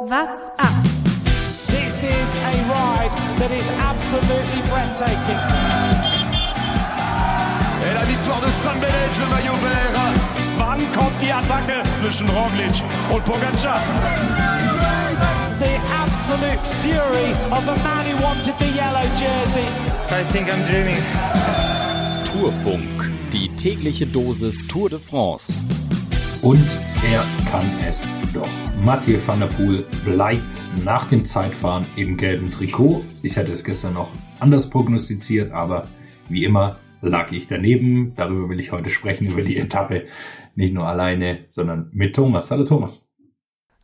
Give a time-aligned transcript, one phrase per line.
[0.00, 0.84] What's up?
[1.66, 5.40] This is a ride that is absolutely breathtaking.
[7.82, 9.98] Et la victoire de San Benet, le maillot vert.
[10.56, 12.80] Wann kommt die Attacke zwischen Roglic
[13.12, 13.80] und Pogacar?
[15.58, 19.66] The absolute fury of a man who wanted the yellow jersey.
[20.10, 21.02] I think I'm dreaming.
[22.32, 25.52] Tourfunk, die tägliche Dosis Tour de France.
[26.42, 26.68] Und
[27.02, 28.04] er kann es
[28.38, 28.48] doch.
[28.84, 30.42] Mathieu van der Poel bleibt
[30.84, 33.04] nach dem Zeitfahren im gelben Trikot.
[33.22, 35.88] Ich hatte es gestern noch anders prognostiziert, aber
[36.28, 38.14] wie immer lag ich daneben.
[38.14, 40.06] Darüber will ich heute sprechen, über die Etappe.
[40.54, 42.50] Nicht nur alleine, sondern mit Thomas.
[42.50, 43.08] Hallo Thomas.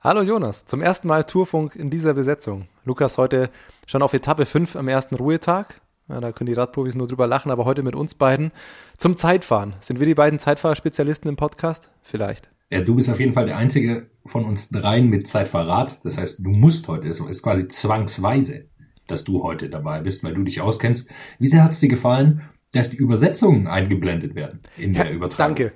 [0.00, 2.68] Hallo Jonas, zum ersten Mal Tourfunk in dieser Besetzung.
[2.84, 3.50] Lukas heute
[3.86, 5.80] schon auf Etappe 5 am ersten Ruhetag.
[6.08, 8.52] Ja, da können die Radprofis nur drüber lachen, aber heute mit uns beiden
[8.98, 9.74] zum Zeitfahren.
[9.80, 11.90] Sind wir die beiden Zeitfahrerspezialisten im Podcast?
[12.02, 12.53] Vielleicht.
[12.70, 16.04] Ja, du bist auf jeden Fall der einzige von uns dreien mit Zeitfahrrad.
[16.04, 18.68] Das heißt, du musst heute, es ist quasi zwangsweise,
[19.06, 21.08] dass du heute dabei bist, weil du dich auskennst.
[21.38, 25.56] Wie sehr hat es dir gefallen, dass die Übersetzungen eingeblendet werden in der Ja, Übertragung?
[25.56, 25.74] Danke.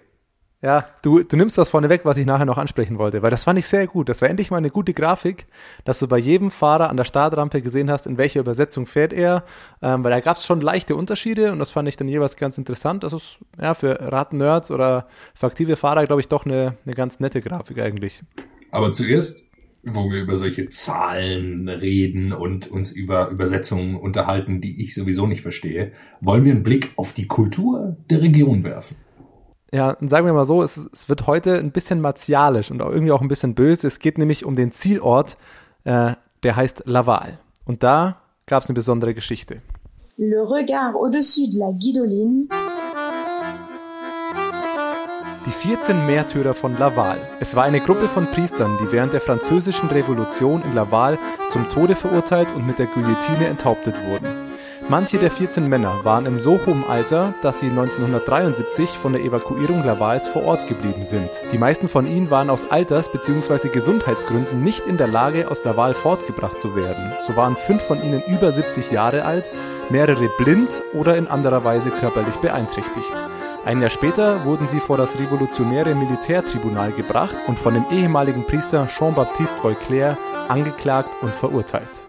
[0.61, 3.45] Ja, du, du nimmst das vorne weg, was ich nachher noch ansprechen wollte, weil das
[3.45, 4.09] fand ich sehr gut.
[4.09, 5.47] Das war endlich mal eine gute Grafik,
[5.84, 9.45] dass du bei jedem Fahrer an der Startrampe gesehen hast, in welcher Übersetzung fährt er,
[9.83, 12.59] ähm, weil da gab es schon leichte Unterschiede und das fand ich dann jeweils ganz
[12.59, 13.05] interessant.
[13.05, 17.20] Das ist ja für Radnerds oder für aktive Fahrer, glaube ich, doch eine, eine ganz
[17.20, 18.25] nette Grafik eigentlich.
[18.73, 19.45] Aber zuerst,
[19.84, 25.42] wo wir über solche Zahlen reden und uns über Übersetzungen unterhalten, die ich sowieso nicht
[25.42, 28.97] verstehe, wollen wir einen Blick auf die Kultur der Region werfen.
[29.72, 32.91] Ja, und sagen wir mal so, es, es wird heute ein bisschen martialisch und auch
[32.91, 33.86] irgendwie auch ein bisschen böse.
[33.86, 35.36] Es geht nämlich um den Zielort,
[35.84, 37.38] äh, der heißt Laval.
[37.66, 39.61] Und da gab es eine besondere Geschichte.
[40.16, 42.48] Le regard au-dessus de la guidoline,
[45.46, 47.19] Die 14 Märtyrer von Laval.
[47.41, 51.19] Es war eine Gruppe von Priestern, die während der französischen Revolution in Laval
[51.50, 54.38] zum Tode verurteilt und mit der Guillotine enthauptet wurden.
[54.91, 59.85] Manche der 14 Männer waren im so hohen Alter, dass sie 1973 von der Evakuierung
[59.85, 61.29] Lavals vor Ort geblieben sind.
[61.52, 63.68] Die meisten von ihnen waren aus Alters- bzw.
[63.68, 67.13] Gesundheitsgründen nicht in der Lage, aus Laval fortgebracht zu werden.
[67.27, 69.51] So waren fünf von ihnen über 70 Jahre alt,
[69.90, 73.13] mehrere blind oder in anderer Weise körperlich beeinträchtigt.
[73.67, 78.86] Ein Jahr später wurden sie vor das revolutionäre Militärtribunal gebracht und von dem ehemaligen Priester
[78.86, 80.17] Jean-Baptiste Vauclair
[80.48, 82.07] angeklagt und verurteilt.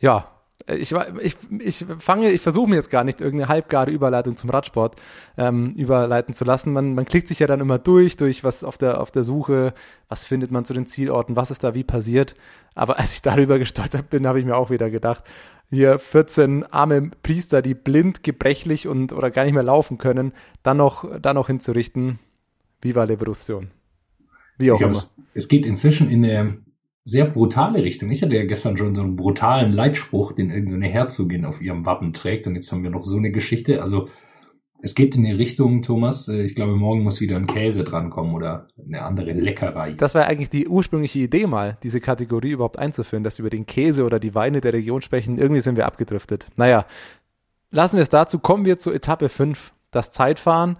[0.00, 0.33] Ja,
[0.66, 4.50] ich, war- ich, ich fange, ich versuche mir jetzt gar nicht irgendeine halbgare Überleitung zum
[4.50, 4.96] Radsport
[5.36, 6.72] ähm, überleiten zu lassen.
[6.72, 9.74] Man, man klickt sich ja dann immer durch, durch was auf der, auf der Suche,
[10.08, 12.34] was findet man zu den Zielorten, was ist da wie passiert.
[12.74, 15.24] Aber als ich darüber gestolpert bin, habe ich mir auch wieder gedacht,
[15.70, 20.32] hier 14 arme Priester, die blind, gebrechlich und oder gar nicht mehr laufen können,
[20.62, 22.18] dann noch, dann noch hinzurichten.
[22.80, 23.70] Viva la Revolution.
[24.58, 24.98] Wie auch Ich glaub, immer.
[24.98, 26.58] es, es geht inzwischen in eine
[27.04, 28.10] sehr brutale Richtung.
[28.10, 32.14] Ich hatte ja gestern schon so einen brutalen Leitspruch, den irgendeine Herzogin auf ihrem Wappen
[32.14, 32.46] trägt.
[32.46, 33.82] Und jetzt haben wir noch so eine Geschichte.
[33.82, 34.08] Also
[34.80, 36.28] es geht in die Richtung, Thomas.
[36.28, 39.92] äh, Ich glaube, morgen muss wieder ein Käse drankommen oder eine andere Leckerei.
[39.92, 43.66] Das war eigentlich die ursprüngliche Idee mal, diese Kategorie überhaupt einzuführen, dass wir über den
[43.66, 45.38] Käse oder die Weine der Region sprechen.
[45.38, 46.48] Irgendwie sind wir abgedriftet.
[46.56, 46.86] Naja,
[47.70, 48.38] lassen wir es dazu.
[48.38, 50.76] Kommen wir zur Etappe 5, das Zeitfahren.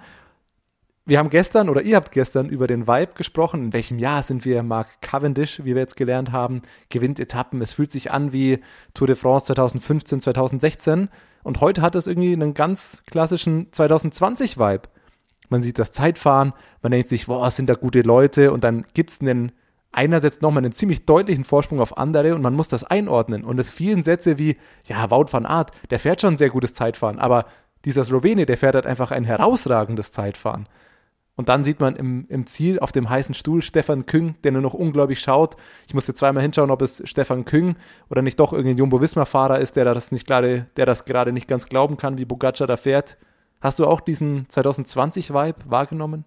[1.07, 3.65] Wir haben gestern oder ihr habt gestern über den Vibe gesprochen.
[3.65, 4.63] In welchem Jahr sind wir?
[4.63, 7.61] Mark Cavendish, wie wir jetzt gelernt haben, gewinnt Etappen.
[7.61, 8.61] Es fühlt sich an wie
[8.95, 11.11] Tour de France 2015, 2016.
[11.43, 14.89] Und heute hat es irgendwie einen ganz klassischen 2020-Vibe.
[15.51, 19.21] Man sieht das Zeitfahren, man denkt sich, boah, sind da gute Leute und dann gibt's
[19.21, 19.53] einen,
[19.93, 23.45] einer setzt nochmal einen ziemlich deutlichen Vorsprung auf andere und man muss das einordnen.
[23.45, 27.19] Und es vielen Sätze wie, ja, Wout van Aert, der fährt schon sehr gutes Zeitfahren,
[27.19, 27.45] aber
[27.85, 30.67] dieser Slowene, der fährt halt einfach ein herausragendes Zeitfahren.
[31.37, 34.63] Und dann sieht man im, im Ziel auf dem heißen Stuhl Stefan Küng, der nur
[34.63, 35.57] noch unglaublich schaut.
[35.87, 37.75] Ich musste zweimal hinschauen, ob es Stefan Küng
[38.09, 41.67] oder nicht doch irgendein Jumbo-Visma-Fahrer ist, der das nicht gerade, der das gerade nicht ganz
[41.67, 43.19] glauben kann, wie Bugaccia da fährt.
[43.61, 46.25] Hast du auch diesen 2020-Vibe wahrgenommen?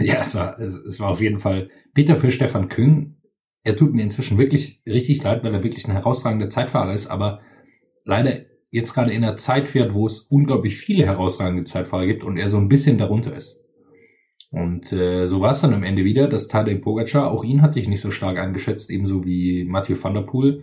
[0.00, 3.16] Ja, es war, es, es war auf jeden Fall Peter für Stefan Küng.
[3.62, 7.40] Er tut mir inzwischen wirklich richtig leid, weil er wirklich ein herausragender Zeitfahrer ist, aber
[8.04, 8.40] leider
[8.70, 12.48] jetzt gerade in einer Zeit fährt, wo es unglaublich viele herausragende Zeitfahrer gibt und er
[12.48, 13.61] so ein bisschen darunter ist.
[14.52, 17.80] Und äh, so war es dann am Ende wieder, dass Tadej Pogacar, auch ihn hatte
[17.80, 20.62] ich nicht so stark eingeschätzt, ebenso wie Mathieu van der Poel,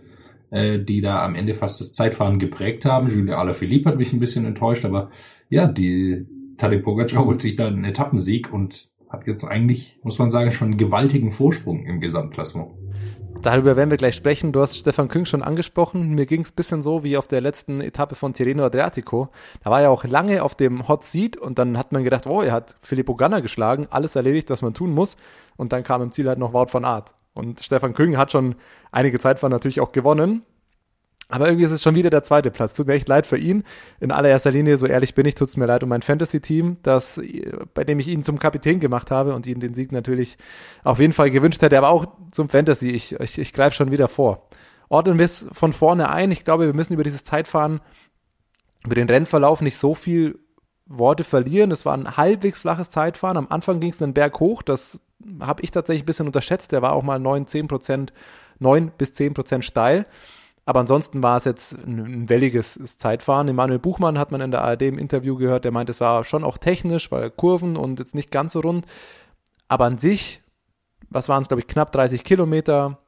[0.50, 3.08] äh, die da am Ende fast das Zeitfahren geprägt haben.
[3.08, 5.10] Julien Alaphilippe hat mich ein bisschen enttäuscht, aber
[5.48, 6.24] ja, die
[6.56, 10.68] Tadej Pogacar holt sich da einen Etappensieg und hat jetzt eigentlich, muss man sagen, schon
[10.68, 12.70] einen gewaltigen Vorsprung im Gesamtklassement.
[13.42, 14.52] Darüber werden wir gleich sprechen.
[14.52, 16.10] Du hast Stefan Küng schon angesprochen.
[16.10, 19.30] Mir ging es ein bisschen so wie auf der letzten Etappe von Tirreno Adriatico.
[19.62, 22.42] Da war er auch lange auf dem Hot Seat und dann hat man gedacht, oh,
[22.42, 25.16] er hat Filippo Ganna geschlagen, alles erledigt, was man tun muss.
[25.56, 27.14] Und dann kam im Ziel halt noch Wout van Aert.
[27.32, 28.56] Und Stefan Küng hat schon
[28.92, 30.42] einige Zeitfahren natürlich auch gewonnen.
[31.30, 32.74] Aber irgendwie ist es schon wieder der zweite Platz.
[32.74, 33.64] Tut mir echt leid für ihn.
[34.00, 37.20] In allererster Linie, so ehrlich bin ich, tut es mir leid um mein Fantasy-Team, das,
[37.74, 40.36] bei dem ich ihn zum Kapitän gemacht habe und ihn den Sieg natürlich
[40.82, 42.88] auf jeden Fall gewünscht hätte, aber auch zum Fantasy.
[42.88, 44.48] Ich, ich, ich greife schon wieder vor.
[44.88, 46.32] Ordnen wir es von vorne ein.
[46.32, 47.80] Ich glaube, wir müssen über dieses Zeitfahren,
[48.84, 50.40] über den Rennverlauf nicht so viel
[50.86, 51.70] Worte verlieren.
[51.70, 53.36] Es war ein halbwegs flaches Zeitfahren.
[53.36, 54.62] Am Anfang ging es einen Berg hoch.
[54.62, 55.00] Das
[55.40, 56.72] habe ich tatsächlich ein bisschen unterschätzt.
[56.72, 58.12] Der war auch mal 9, 10 Prozent,
[58.58, 60.06] 9 bis 10 Prozent steil.
[60.70, 63.48] Aber ansonsten war es jetzt ein, welliges Zeitfahren.
[63.48, 66.44] Emanuel Buchmann hat man in der ARD im Interview gehört, der meint, es war schon
[66.44, 68.86] auch technisch, weil Kurven und jetzt nicht ganz so rund.
[69.66, 70.42] Aber an sich,
[71.08, 72.98] was waren es, glaube ich, knapp 30 Kilometer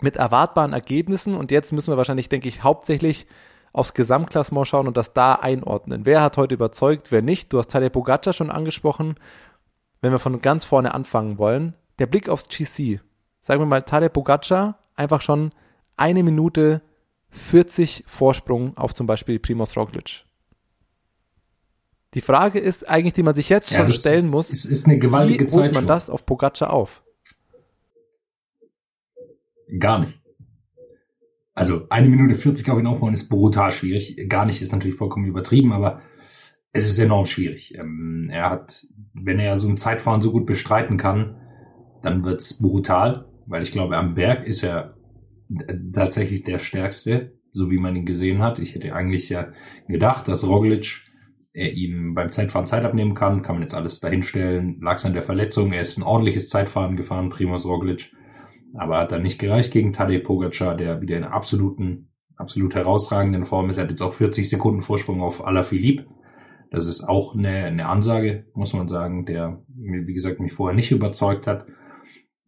[0.00, 1.34] mit erwartbaren Ergebnissen.
[1.34, 3.26] Und jetzt müssen wir wahrscheinlich, denke ich, hauptsächlich
[3.72, 6.06] aufs Gesamtklassement schauen und das da einordnen.
[6.06, 7.52] Wer hat heute überzeugt, wer nicht?
[7.52, 9.16] Du hast Tadej Pogacar schon angesprochen.
[10.02, 13.00] Wenn wir von ganz vorne anfangen wollen, der Blick aufs GC.
[13.40, 15.50] Sagen wir mal, Tadej Pogacar einfach schon
[15.96, 16.82] eine Minute
[17.30, 20.24] 40 Vorsprung auf zum Beispiel Primoz Roglic.
[22.14, 24.98] Die Frage ist eigentlich, die man sich jetzt ja, schon stellen muss, ist, ist eine
[24.98, 27.02] gewaltige wie holt man das auf Pogacar auf?
[29.78, 30.20] Gar nicht.
[31.52, 34.28] Also eine Minute 40 auf ihn aufbauen ist brutal schwierig.
[34.28, 36.00] Gar nicht ist natürlich vollkommen übertrieben, aber
[36.72, 37.74] es ist enorm schwierig.
[37.76, 41.36] Ähm, er hat, wenn er so ein Zeitfahren so gut bestreiten kann,
[42.02, 44.95] dann wird's brutal, weil ich glaube, am Berg ist er
[45.92, 48.58] tatsächlich der Stärkste, so wie man ihn gesehen hat.
[48.58, 49.52] Ich hätte eigentlich ja
[49.88, 51.02] gedacht, dass Roglic
[51.56, 54.78] er ihm beim Zeitfahren Zeit abnehmen kann, kann man jetzt alles dahinstellen.
[54.82, 58.12] Lag es an der Verletzung, er ist ein ordentliches Zeitfahren gefahren, Primoz Roglic,
[58.74, 63.70] aber hat dann nicht gereicht gegen Tadej Pogacar, der wieder in absoluten, absolut herausragenden Form
[63.70, 63.78] ist.
[63.78, 66.04] Er hat jetzt auch 40 Sekunden Vorsprung auf Alaphilippe.
[66.70, 70.92] Das ist auch eine, eine Ansage, muss man sagen, der, wie gesagt, mich vorher nicht
[70.92, 71.64] überzeugt hat.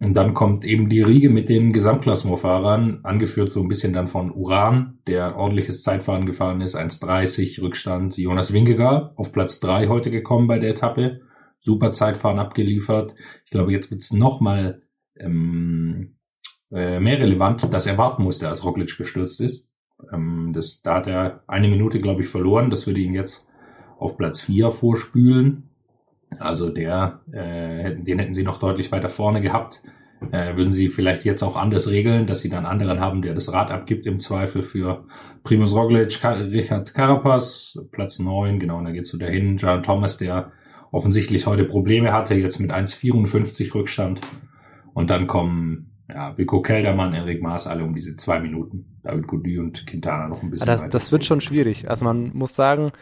[0.01, 4.31] Und dann kommt eben die Riege mit den Gesamtklassementfahrern, angeführt so ein bisschen dann von
[4.31, 8.17] Uran, der ordentliches Zeitfahren gefahren ist, 1,30 Rückstand.
[8.17, 11.21] Jonas Wingegaard auf Platz 3 heute gekommen bei der Etappe.
[11.61, 13.15] Super Zeitfahren abgeliefert.
[13.45, 14.83] Ich glaube, jetzt wird's noch mal
[15.17, 16.19] ähm,
[16.71, 19.73] äh, mehr relevant, dass er warten musste, als Roglic gestürzt ist.
[20.13, 22.71] Ähm, das, da hat er eine Minute, glaube ich, verloren.
[22.71, 23.49] Das würde ihn jetzt
[23.99, 25.68] auf Platz 4 vorspülen.
[26.39, 29.83] Also der, äh, den hätten sie noch deutlich weiter vorne gehabt.
[30.33, 33.53] Äh, würden sie vielleicht jetzt auch anders regeln, dass sie dann anderen haben, der das
[33.53, 35.05] Rad abgibt im Zweifel für
[35.45, 39.57] Primus Roglic, Richard Carapaz, Platz 9, genau, und da geht's so dahin.
[39.57, 40.53] John Thomas, der
[40.91, 44.21] offensichtlich heute Probleme hatte, jetzt mit 1,54 Rückstand.
[44.93, 48.99] Und dann kommen ja, Vico Keldermann, Enric Maas alle um diese zwei Minuten.
[49.03, 50.67] David Gody und Quintana noch ein bisschen.
[50.67, 51.89] Das, das wird schon schwierig.
[51.89, 52.93] Also man muss sagen,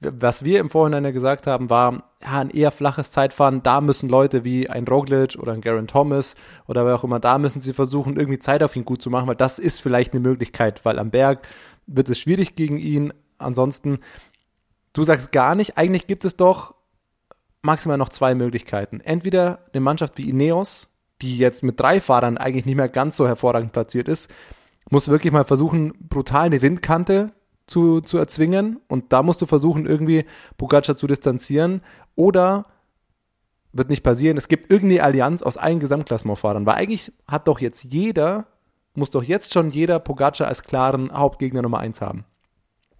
[0.00, 3.62] was wir im Vorhinein ja gesagt haben, war ja, ein eher flaches Zeitfahren.
[3.62, 6.34] Da müssen Leute wie ein Roglic oder ein Garen Thomas
[6.66, 9.28] oder wer auch immer, da müssen sie versuchen, irgendwie Zeit auf ihn gut zu machen,
[9.28, 11.46] weil das ist vielleicht eine Möglichkeit, weil am Berg
[11.86, 13.12] wird es schwierig gegen ihn.
[13.38, 13.98] Ansonsten,
[14.92, 16.74] du sagst gar nicht, eigentlich gibt es doch
[17.62, 19.00] maximal noch zwei Möglichkeiten.
[19.00, 20.90] Entweder eine Mannschaft wie Ineos,
[21.22, 24.30] die jetzt mit drei Fahrern eigentlich nicht mehr ganz so hervorragend platziert ist,
[24.90, 27.32] muss wirklich mal versuchen, brutal eine Windkante
[27.66, 30.24] zu, zu erzwingen und da musst du versuchen, irgendwie
[30.58, 31.80] Pogacar zu distanzieren
[32.14, 32.66] oder
[33.72, 34.36] wird nicht passieren.
[34.36, 38.46] Es gibt irgendeine Allianz aus allen Gesamtklassementfahrern, weil eigentlich hat doch jetzt jeder,
[38.94, 42.24] muss doch jetzt schon jeder Pogacar als klaren Hauptgegner Nummer eins haben.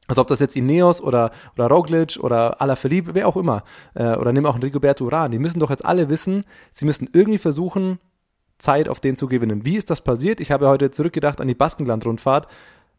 [0.07, 4.33] Also ob das jetzt Ineos oder, oder Roglic oder Alaphilippe, wer auch immer, äh, oder
[4.33, 7.99] nimm auch Rigoberto Uran, die müssen doch jetzt alle wissen, sie müssen irgendwie versuchen,
[8.59, 9.65] Zeit auf den zu gewinnen.
[9.65, 10.41] Wie ist das passiert?
[10.41, 12.49] Ich habe heute zurückgedacht an die Baskenland-Rundfahrt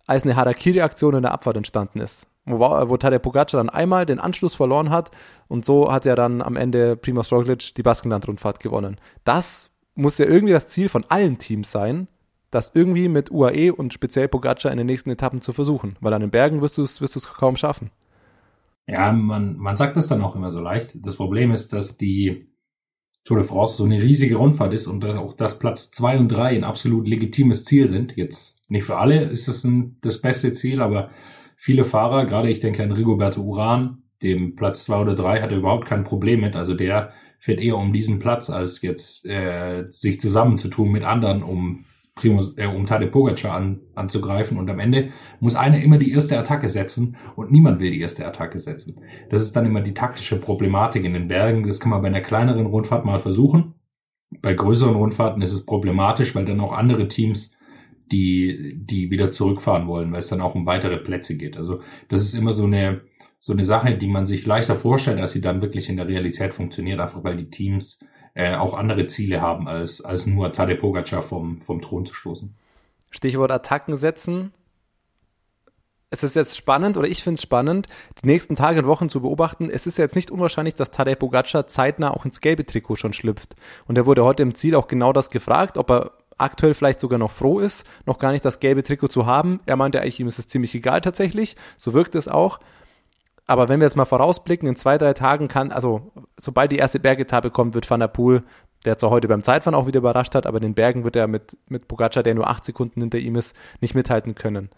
[0.08, 2.28] als eine Harakiri-Aktion in der Abfahrt entstanden ist.
[2.46, 5.10] Wo, wo Tadej Pogacar dann einmal den Anschluss verloren hat
[5.48, 8.98] und so hat er dann am Ende Primoz Roglic die Baskenland-Rundfahrt gewonnen.
[9.24, 12.08] Das muss ja irgendwie das Ziel von allen Teams sein,
[12.52, 16.22] das irgendwie mit UAE und speziell Pogacar in den nächsten Etappen zu versuchen, weil an
[16.22, 17.90] den Bergen wirst du es wirst kaum schaffen.
[18.88, 21.04] Ja, man, man sagt das dann auch immer so leicht.
[21.04, 22.48] Das Problem ist, dass die
[23.24, 26.56] Tour de France so eine riesige Rundfahrt ist und auch das Platz zwei und drei
[26.56, 28.16] ein absolut legitimes Ziel sind.
[28.16, 31.10] Jetzt nicht für alle ist es ein, das beste Ziel, aber
[31.56, 35.58] viele Fahrer, gerade ich denke an Rigoberto Uran, dem Platz zwei oder drei hat er
[35.58, 36.56] überhaupt kein Problem mit.
[36.56, 41.86] Also der fährt eher um diesen Platz, als jetzt äh, sich zusammenzutun mit anderen, um
[42.16, 44.58] Primus, äh, um Tadej Pogacar an, anzugreifen.
[44.58, 48.26] Und am Ende muss einer immer die erste Attacke setzen und niemand will die erste
[48.26, 49.02] Attacke setzen.
[49.30, 51.68] Das ist dann immer die taktische Problematik in den Bergen.
[51.68, 53.76] Das kann man bei einer kleineren Rundfahrt mal versuchen.
[54.42, 57.55] Bei größeren Rundfahrten ist es problematisch, weil dann auch andere Teams
[58.12, 61.58] die, die wieder zurückfahren wollen, weil es dann auch um weitere Plätze geht.
[61.58, 63.02] Also das ist immer so eine,
[63.40, 66.54] so eine Sache, die man sich leichter vorstellt, als sie dann wirklich in der Realität
[66.54, 68.00] funktioniert, einfach weil die Teams
[68.36, 72.56] äh, auch andere Ziele haben, als, als nur Tadej Pogacar vom, vom Thron zu stoßen.
[73.10, 74.52] Stichwort Attacken setzen.
[76.12, 77.88] Es ist jetzt spannend, oder ich finde es spannend,
[78.22, 79.70] die nächsten Tage und Wochen zu beobachten.
[79.70, 83.56] Es ist jetzt nicht unwahrscheinlich, dass Tadej Pogacar zeitnah auch ins gelbe Trikot schon schlüpft.
[83.86, 87.20] Und er wurde heute im Ziel auch genau das gefragt, ob er aktuell vielleicht sogar
[87.20, 89.60] noch froh ist, noch gar nicht das gelbe Trikot zu haben.
[89.66, 91.56] Er meinte eigentlich, ihm ist es ziemlich egal tatsächlich.
[91.78, 92.60] So wirkt es auch.
[93.48, 97.00] Aber wenn wir jetzt mal vorausblicken, in zwei, drei Tagen kann, also sobald die erste
[97.00, 98.44] Bergetappe kommt, wird Van der Poel,
[98.86, 101.58] der zwar heute beim Zeitfahren auch wieder überrascht hat, aber den Bergen wird er mit,
[101.68, 104.70] mit Pogacar, der nur acht Sekunden hinter ihm ist, nicht mithalten können.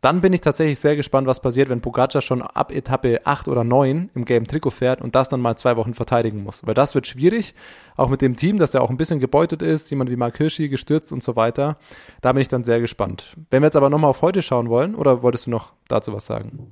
[0.00, 3.64] Dann bin ich tatsächlich sehr gespannt, was passiert, wenn Pogacar schon ab Etappe 8 oder
[3.64, 6.66] 9 im gelben Trikot fährt und das dann mal zwei Wochen verteidigen muss.
[6.66, 7.54] Weil das wird schwierig,
[7.96, 10.70] auch mit dem Team, dass er auch ein bisschen gebeutet ist, jemand wie Mark Hirschi
[10.70, 11.76] gestürzt und so weiter.
[12.22, 13.36] Da bin ich dann sehr gespannt.
[13.50, 16.24] Wenn wir jetzt aber nochmal auf heute schauen wollen, oder wolltest du noch dazu was
[16.24, 16.70] sagen?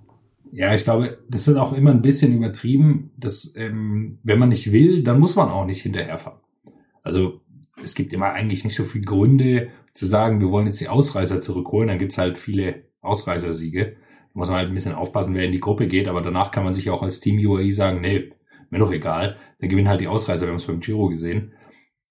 [0.51, 4.73] Ja, ich glaube, das wird auch immer ein bisschen übertrieben, dass ähm, wenn man nicht
[4.73, 6.39] will, dann muss man auch nicht hinterherfahren.
[7.03, 7.43] Also
[7.85, 11.43] es gibt immer eigentlich nicht so viele Gründe zu sagen, wir wollen jetzt die Ausreißer
[11.43, 11.89] zurückholen.
[11.89, 13.97] Dann gibt's halt viele Ausreißersiege.
[13.97, 16.65] Da muss man halt ein bisschen aufpassen, wer in die Gruppe geht, aber danach kann
[16.65, 18.31] man sich auch als Team UAE sagen, nee,
[18.71, 21.53] mir doch egal, dann gewinnen halt die Ausreißer, wir haben es beim Giro gesehen.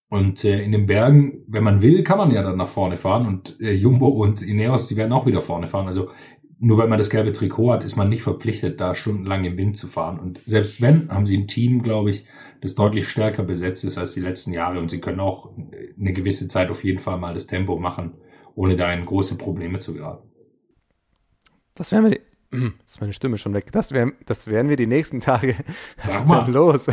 [0.10, 3.28] Und äh, in den Bergen, wenn man will, kann man ja dann nach vorne fahren
[3.28, 5.88] und äh, Jumbo und Ineos, die werden auch wieder vorne fahren.
[5.88, 6.10] Also
[6.60, 9.78] nur weil man das gelbe Trikot hat, ist man nicht verpflichtet, da stundenlang im Wind
[9.78, 10.20] zu fahren.
[10.20, 12.26] Und selbst wenn, haben sie ein Team, glaube ich,
[12.62, 15.52] das deutlich stärker besetzt ist als die letzten Jahre und sie können auch
[16.00, 18.14] eine gewisse Zeit auf jeden Fall mal das Tempo machen,
[18.56, 20.28] ohne da in große Probleme zu geraten.
[21.78, 22.22] Das werden wir, die,
[22.86, 23.72] ist meine Stimme schon weg.
[23.72, 25.56] Das werden, das werden wir die nächsten Tage.
[26.06, 26.88] Was ist denn los?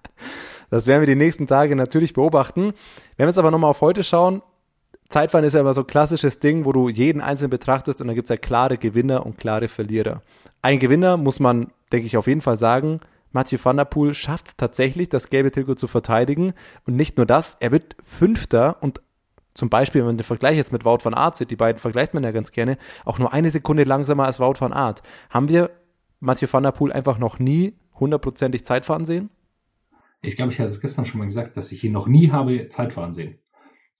[0.70, 2.72] das werden wir die nächsten Tage natürlich beobachten.
[3.16, 4.42] Wenn wir jetzt aber nochmal auf heute schauen,
[5.08, 8.14] Zeitfahren ist ja immer so ein klassisches Ding, wo du jeden einzeln betrachtest und da
[8.14, 10.22] gibt es ja klare Gewinner und klare Verlierer.
[10.62, 13.00] Ein Gewinner muss man, denke ich, auf jeden Fall sagen,
[13.32, 16.54] Mathieu van der Poel schafft es tatsächlich, das gelbe Trikot zu verteidigen.
[16.86, 19.00] Und nicht nur das, er wird Fünfter und
[19.54, 22.14] zum Beispiel, wenn man den Vergleich jetzt mit Wout van Aert sieht, die beiden vergleicht
[22.14, 25.02] man ja ganz gerne, auch nur eine Sekunde langsamer als Wout van Aert.
[25.30, 25.70] Haben wir
[26.20, 29.30] Mathieu van der Poel einfach noch nie hundertprozentig Zeitfahren sehen?
[30.22, 32.68] Ich glaube, ich hatte es gestern schon mal gesagt, dass ich ihn noch nie habe
[32.68, 33.38] Zeitfahren sehen.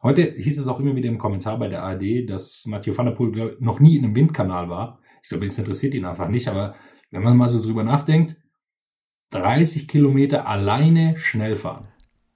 [0.02, 3.12] Heute hieß es auch immer wieder im Kommentar bei der ARD, dass Mathieu van der
[3.12, 5.00] Poel noch nie in einem Windkanal war.
[5.22, 6.74] Ich glaube, das interessiert ihn einfach nicht, aber
[7.10, 8.36] wenn man mal so drüber nachdenkt,
[9.30, 11.88] 30 Kilometer alleine schnell fahren.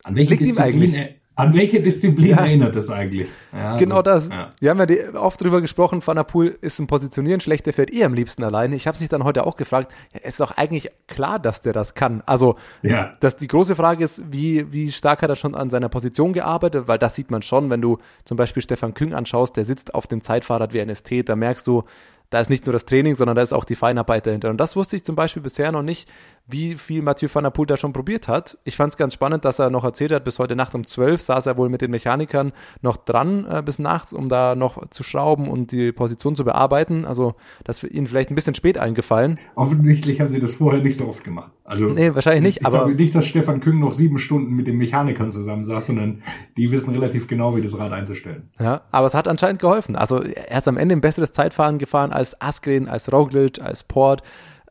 [0.04, 2.38] An welche Disziplin an welche Disziplin ja.
[2.38, 3.28] erinnert das eigentlich?
[3.52, 4.28] Ja, genau das.
[4.28, 4.48] Ja.
[4.58, 7.92] Wir haben ja oft drüber gesprochen, Van der Poel ist im Positionieren schlecht, der fährt
[7.92, 8.74] eh am liebsten alleine.
[8.74, 11.94] Ich habe sich dann heute auch gefragt, ja, ist doch eigentlich klar, dass der das
[11.94, 12.22] kann.
[12.24, 13.14] Also, ja.
[13.20, 16.88] dass die große Frage ist, wie, wie stark hat er schon an seiner Position gearbeitet,
[16.88, 20.06] weil das sieht man schon, wenn du zum Beispiel Stefan Küng anschaust, der sitzt auf
[20.06, 21.84] dem Zeitfahrrad wie ein Ästhet, da merkst du,
[22.30, 24.50] da ist nicht nur das Training, sondern da ist auch die Feinarbeit dahinter.
[24.50, 26.08] Und das wusste ich zum Beispiel bisher noch nicht,
[26.48, 28.56] wie viel Mathieu van der Poel da schon probiert hat.
[28.62, 31.20] Ich fand es ganz spannend, dass er noch erzählt hat, bis heute Nacht um 12
[31.20, 35.02] saß er wohl mit den Mechanikern noch dran äh, bis nachts, um da noch zu
[35.02, 37.04] schrauben und die Position zu bearbeiten.
[37.04, 37.34] Also
[37.64, 39.40] das ist ihnen vielleicht ein bisschen spät eingefallen.
[39.56, 41.50] Offensichtlich haben sie das vorher nicht so oft gemacht.
[41.64, 42.60] Also nee, wahrscheinlich nicht.
[42.60, 45.86] Ich, aber glaube nicht, dass Stefan Küng noch sieben Stunden mit den Mechanikern zusammen saß,
[45.86, 46.22] sondern
[46.56, 48.50] die wissen relativ genau, wie das Rad einzustellen.
[48.60, 49.96] Ja, aber es hat anscheinend geholfen.
[49.96, 54.22] Also er ist am Ende ein besseres Zeitfahren gefahren als Askren, als Roglic, als Port,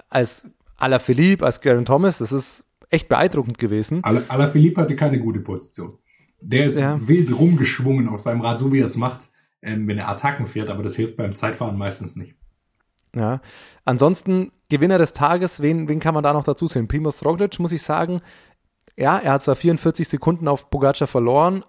[0.09, 0.45] als
[0.77, 2.17] Alaphilippe, als Garen Thomas.
[2.17, 4.03] Das ist echt beeindruckend gewesen.
[4.03, 5.97] Alaphilippe hatte keine gute Position.
[6.41, 6.99] Der ist ja.
[7.07, 9.21] wild rumgeschwungen auf seinem Rad, so wie er es macht,
[9.61, 12.35] ähm, wenn er Attacken fährt, aber das hilft beim Zeitfahren meistens nicht.
[13.15, 13.41] Ja.
[13.85, 16.87] Ansonsten, Gewinner des Tages, wen, wen kann man da noch dazu sehen?
[16.87, 18.21] Primoz Roglic, muss ich sagen.
[18.97, 21.63] Ja, er hat zwar 44 Sekunden auf Pogacar verloren,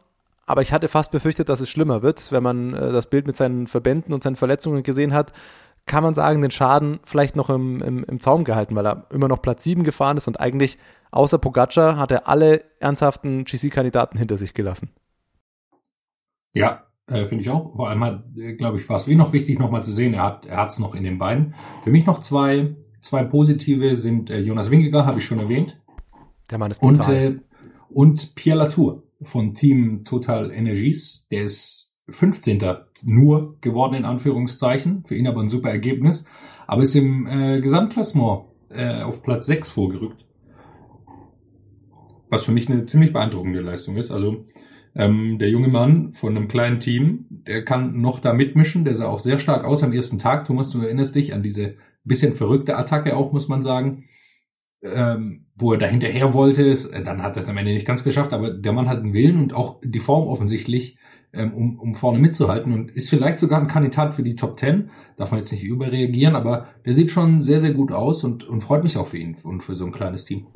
[0.45, 3.37] aber ich hatte fast befürchtet, dass es schlimmer wird, wenn man äh, das Bild mit
[3.37, 5.33] seinen Verbänden und seinen Verletzungen gesehen hat
[5.87, 9.29] kann man sagen, den Schaden vielleicht noch im, im, im Zaum gehalten, weil er immer
[9.29, 10.79] noch Platz 7 gefahren ist und eigentlich
[11.13, 14.91] außer Pogacar hat er alle ernsthaften GC-Kandidaten hinter sich gelassen.
[16.53, 17.77] Ja, äh, finde ich auch.
[17.77, 20.47] Vor allem äh, glaube ich, war es mir noch wichtig, nochmal zu sehen, er hat
[20.47, 21.55] er es noch in den Beinen.
[21.85, 25.81] Für mich noch zwei, zwei positive sind äh, Jonas Wingegar, habe ich schon erwähnt.
[26.51, 26.99] Der Mann ist brutal.
[26.99, 27.39] Und, äh,
[27.91, 32.63] und Pierre Latour von Team Total Energies, der ist 15.
[33.05, 35.05] nur geworden in Anführungszeichen.
[35.05, 36.27] Für ihn aber ein super Ergebnis.
[36.67, 40.25] Aber ist im äh, Gesamtklassement äh, auf Platz 6 vorgerückt.
[42.29, 44.11] Was für mich eine ziemlich beeindruckende Leistung ist.
[44.11, 44.47] Also
[44.95, 48.85] ähm, der junge Mann von einem kleinen Team, der kann noch da mitmischen.
[48.85, 50.47] Der sah auch sehr stark aus am ersten Tag.
[50.47, 54.05] Thomas, du erinnerst dich an diese bisschen verrückte Attacke auch, muss man sagen.
[54.83, 58.33] Ähm, wo er da hinterher wollte, dann hat er es am Ende nicht ganz geschafft,
[58.33, 60.99] aber der Mann hat einen Willen und auch die Form offensichtlich
[61.37, 64.91] ähm, um, um vorne mitzuhalten und ist vielleicht sogar ein Kandidat für die Top 10.
[65.17, 68.61] Darf man jetzt nicht überreagieren, aber der sieht schon sehr, sehr gut aus und, und
[68.61, 70.47] freut mich auch für ihn und für so ein kleines Team.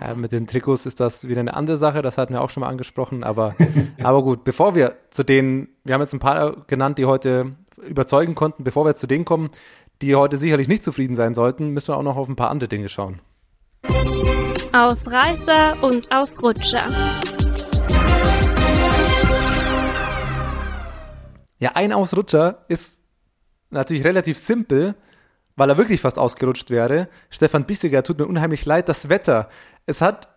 [0.00, 2.60] Ja, mit den Trikots ist das wieder eine andere Sache, das hatten wir auch schon
[2.60, 3.54] mal angesprochen, aber,
[4.02, 8.34] aber gut, bevor wir zu denen, wir haben jetzt ein paar genannt, die heute überzeugen
[8.34, 9.50] konnten, bevor wir zu denen kommen,
[10.02, 12.68] die heute sicherlich nicht zufrieden sein sollten, müssen wir auch noch auf ein paar andere
[12.68, 13.20] Dinge schauen.
[14.72, 16.86] Ausreißer und Ausrutscher.
[21.60, 23.00] Ja, ein Ausrutscher ist
[23.70, 24.94] natürlich relativ simpel,
[25.56, 27.08] weil er wirklich fast ausgerutscht wäre.
[27.28, 28.88] Stefan Bissiger tut mir unheimlich leid.
[28.88, 29.48] Das Wetter.
[29.84, 30.28] Es hat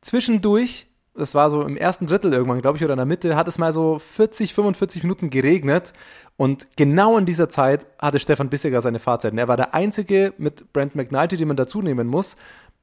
[0.00, 3.46] zwischendurch, das war so im ersten Drittel irgendwann, glaube ich, oder in der Mitte, hat
[3.46, 5.92] es mal so 40, 45 Minuten geregnet.
[6.38, 9.36] Und genau in dieser Zeit hatte Stefan Bissiger seine Fahrzeiten.
[9.36, 12.36] Er war der einzige mit Brent McNulty, den man dazu nehmen muss,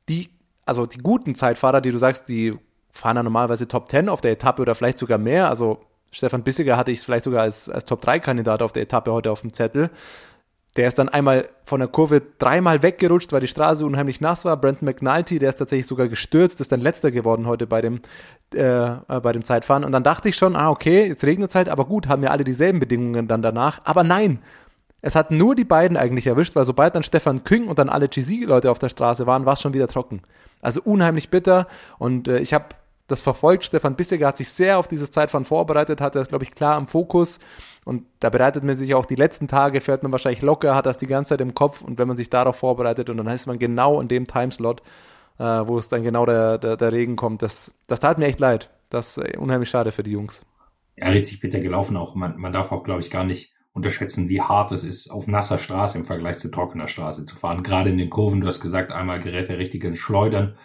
[0.08, 0.30] die,
[0.66, 2.58] also die guten Zeitfahrer, die du sagst, die
[2.92, 5.50] fahren ja normalerweise Top 10 auf der Etappe oder vielleicht sogar mehr.
[5.50, 9.42] Also Stefan Bissiger hatte ich vielleicht sogar als, als Top-3-Kandidat auf der Etappe heute auf
[9.42, 9.90] dem Zettel.
[10.78, 14.58] Der ist dann einmal von der Kurve dreimal weggerutscht, weil die Straße unheimlich nass war.
[14.58, 18.02] Brandon McNulty, der ist tatsächlich sogar gestürzt, ist dann letzter geworden heute bei dem,
[18.54, 19.84] äh, äh, bei dem Zeitfahren.
[19.84, 22.30] Und dann dachte ich schon, ah, okay, jetzt regnet es halt, aber gut, haben ja
[22.30, 23.82] alle dieselben Bedingungen dann danach.
[23.86, 24.40] Aber nein,
[25.02, 28.08] es hat nur die beiden eigentlich erwischt, weil sobald dann Stefan Küng und dann alle
[28.08, 30.22] GC-Leute auf der Straße waren, war es schon wieder trocken.
[30.62, 31.68] Also unheimlich bitter.
[31.98, 32.66] Und äh, ich habe
[33.08, 33.64] das verfolgt.
[33.64, 36.88] Stefan Bissiger hat sich sehr auf dieses Zeitfahren vorbereitet, hat das, glaube ich, klar am
[36.88, 37.40] Fokus.
[37.86, 40.98] Und da bereitet man sich auch die letzten Tage, fährt man wahrscheinlich locker, hat das
[40.98, 41.82] die ganze Zeit im Kopf.
[41.82, 44.82] Und wenn man sich darauf vorbereitet und dann ist man genau in dem Timeslot,
[45.40, 48.40] äh, wo es dann genau der, der, der Regen kommt, das, das tat mir echt
[48.40, 48.70] leid.
[48.90, 50.46] Das ist äh, unheimlich schade für die Jungs.
[50.98, 52.16] Ja, richtig bitter gelaufen auch.
[52.16, 55.60] Man, man darf auch, glaube ich, gar nicht unterschätzen, wie hart es ist, auf nasser
[55.60, 57.64] Straße im Vergleich zu trockener Straße zu fahren.
[57.64, 60.58] Gerade in den Kurven, du hast gesagt, einmal gerät er richtig ins Schleudern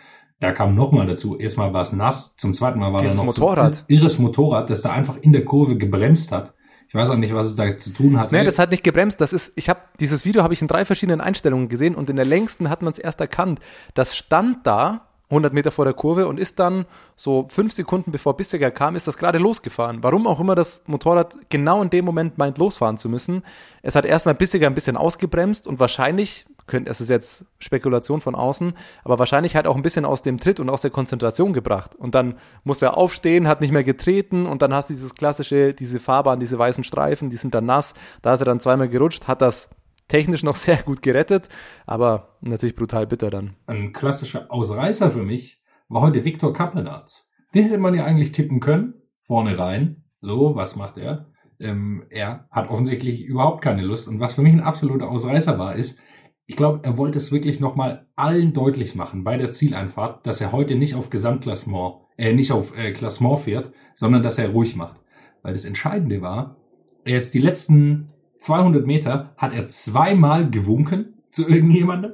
[0.42, 1.38] da kam nochmal dazu.
[1.38, 3.76] Erstmal war es nass, zum zweiten Mal war Dieses da noch Motorrad.
[3.76, 6.52] So ein irres Motorrad, das da einfach in der Kurve gebremst hat.
[6.88, 8.32] Ich weiß auch nicht, was es da zu tun hat.
[8.32, 9.20] Nee, das hat nicht gebremst.
[9.20, 12.16] Das ist, ich habe dieses Video habe ich in drei verschiedenen Einstellungen gesehen und in
[12.16, 13.60] der längsten hat man es erst erkannt.
[13.94, 16.84] Das stand da 100 Meter vor der Kurve und ist dann
[17.16, 20.02] so fünf Sekunden bevor Bissiger kam, ist das gerade losgefahren.
[20.02, 23.42] Warum auch immer das Motorrad genau in dem Moment meint, losfahren zu müssen.
[23.80, 28.34] Es hat erstmal Bissiger ein bisschen ausgebremst und wahrscheinlich könnte, es ist jetzt Spekulation von
[28.34, 31.94] außen, aber wahrscheinlich halt auch ein bisschen aus dem Tritt und aus der Konzentration gebracht.
[31.94, 35.74] Und dann muss er aufstehen, hat nicht mehr getreten und dann hast du dieses klassische,
[35.74, 37.94] diese Fahrbahn, diese weißen Streifen, die sind dann nass.
[38.22, 39.70] Da ist er dann zweimal gerutscht, hat das
[40.08, 41.48] technisch noch sehr gut gerettet,
[41.86, 43.54] aber natürlich brutal bitter dann.
[43.66, 47.28] Ein klassischer Ausreißer für mich war heute Viktor Kappenarz.
[47.54, 48.94] Den hätte man ja eigentlich tippen können,
[49.26, 50.04] vorne rein.
[50.20, 51.26] So, was macht er?
[51.60, 54.08] Ähm, er hat offensichtlich überhaupt keine Lust.
[54.08, 56.00] Und was für mich ein absoluter Ausreißer war, ist,
[56.46, 60.52] ich glaube, er wollte es wirklich nochmal allen deutlich machen bei der Zieleinfahrt, dass er
[60.52, 65.00] heute nicht auf Gesamtklassement, äh, nicht auf äh, Klassement fährt, sondern dass er ruhig macht.
[65.42, 66.56] Weil das Entscheidende war,
[67.04, 72.12] er ist die letzten 200 Meter, hat er zweimal gewunken zu irgendjemandem.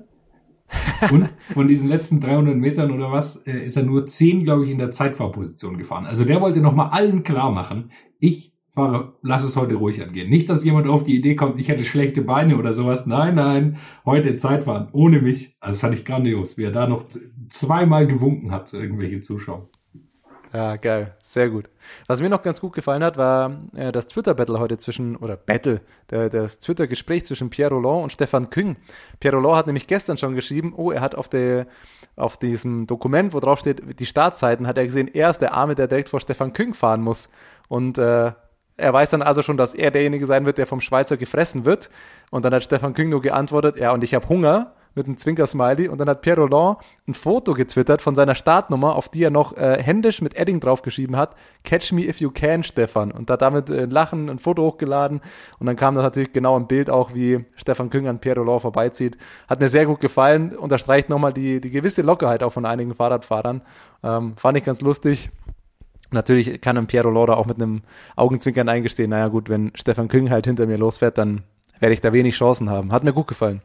[1.11, 4.71] Und von diesen letzten 300 Metern oder was, äh, ist er nur 10, glaube ich,
[4.71, 6.05] in der Zeitfahrposition gefahren.
[6.05, 10.31] Also der wollte nochmal allen klar machen, ich Fahrer, lass es heute ruhig angehen.
[10.31, 13.07] Nicht, dass jemand auf die Idee kommt, ich hätte schlechte Beine oder sowas.
[13.07, 15.57] Nein, nein, heute Zeitfahren, ohne mich.
[15.59, 17.05] Also das fand ich grandios, wie er da noch
[17.49, 19.69] zweimal gewunken hat zu irgendwelche Zuschauer.
[20.53, 21.69] Ja, geil, sehr gut.
[22.07, 25.81] Was mir noch ganz gut gefallen hat, war äh, das Twitter-Battle heute zwischen, oder Battle,
[26.11, 28.77] der, das Twitter-Gespräch zwischen Pierre Roland und Stefan Küng.
[29.19, 31.67] Pierre Roland hat nämlich gestern schon geschrieben, oh, er hat auf der
[32.15, 35.75] auf diesem Dokument, wo drauf steht, die Startzeiten, hat er gesehen, er ist der Arme,
[35.75, 37.29] der direkt vor Stefan Küng fahren muss.
[37.69, 38.33] Und äh,
[38.79, 41.91] er weiß dann also schon, dass er derjenige sein wird, der vom Schweizer gefressen wird.
[42.31, 45.89] Und dann hat Stefan Küng nur geantwortet, ja, und ich habe Hunger mit einem Zwinker-Smiley.
[45.89, 49.57] Und dann hat Pierre Roland ein Foto getwittert von seiner Startnummer, auf die er noch
[49.57, 51.35] äh, händisch mit Edding draufgeschrieben hat.
[51.65, 53.11] Catch me if you can, Stefan.
[53.11, 55.21] Und hat damit äh, Lachen ein Foto hochgeladen.
[55.59, 58.63] Und dann kam das natürlich genau im Bild auch, wie Stefan Küng an Pierre Roland
[58.63, 59.17] vorbeizieht.
[59.49, 60.57] Hat mir sehr gut gefallen.
[60.57, 63.63] Unterstreicht nochmal die, die gewisse Lockerheit auch von einigen Fahrradfahrern.
[64.03, 65.31] Ähm, fand ich ganz lustig.
[66.11, 67.83] Natürlich kann ein Piero Lora auch mit einem
[68.17, 71.43] Augenzwinkern eingestehen, naja gut, wenn Stefan Küng halt hinter mir losfährt, dann
[71.81, 72.93] werde ich da wenig Chancen haben.
[72.93, 73.63] Hat mir gut gefallen.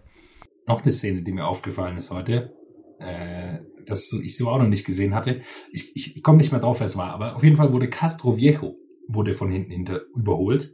[0.67, 2.53] Noch eine Szene, die mir aufgefallen ist heute,
[2.99, 5.41] äh, das ich so auch noch nicht gesehen hatte.
[5.71, 7.89] Ich, ich, ich komme nicht mehr drauf, wer es war, aber auf jeden Fall wurde
[7.89, 8.75] Castro Viejo
[9.07, 10.73] wurde von hinten hinter überholt.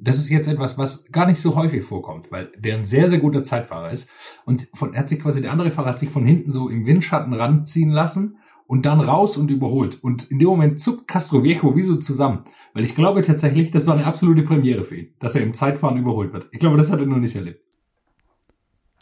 [0.00, 3.20] Das ist jetzt etwas, was gar nicht so häufig vorkommt, weil der ein sehr, sehr
[3.20, 4.10] guter Zeitfahrer ist.
[4.44, 7.32] Und von, hat sich quasi, der andere Fahrer hat sich von hinten so im Windschatten
[7.32, 10.02] ranziehen lassen und dann raus und überholt.
[10.02, 12.44] Und in dem Moment zuckt Castro Viejo wie so zusammen.
[12.74, 15.98] Weil ich glaube tatsächlich, das war eine absolute Premiere für ihn, dass er im Zeitfahren
[15.98, 16.48] überholt wird.
[16.52, 17.62] Ich glaube, das hat er noch nicht erlebt.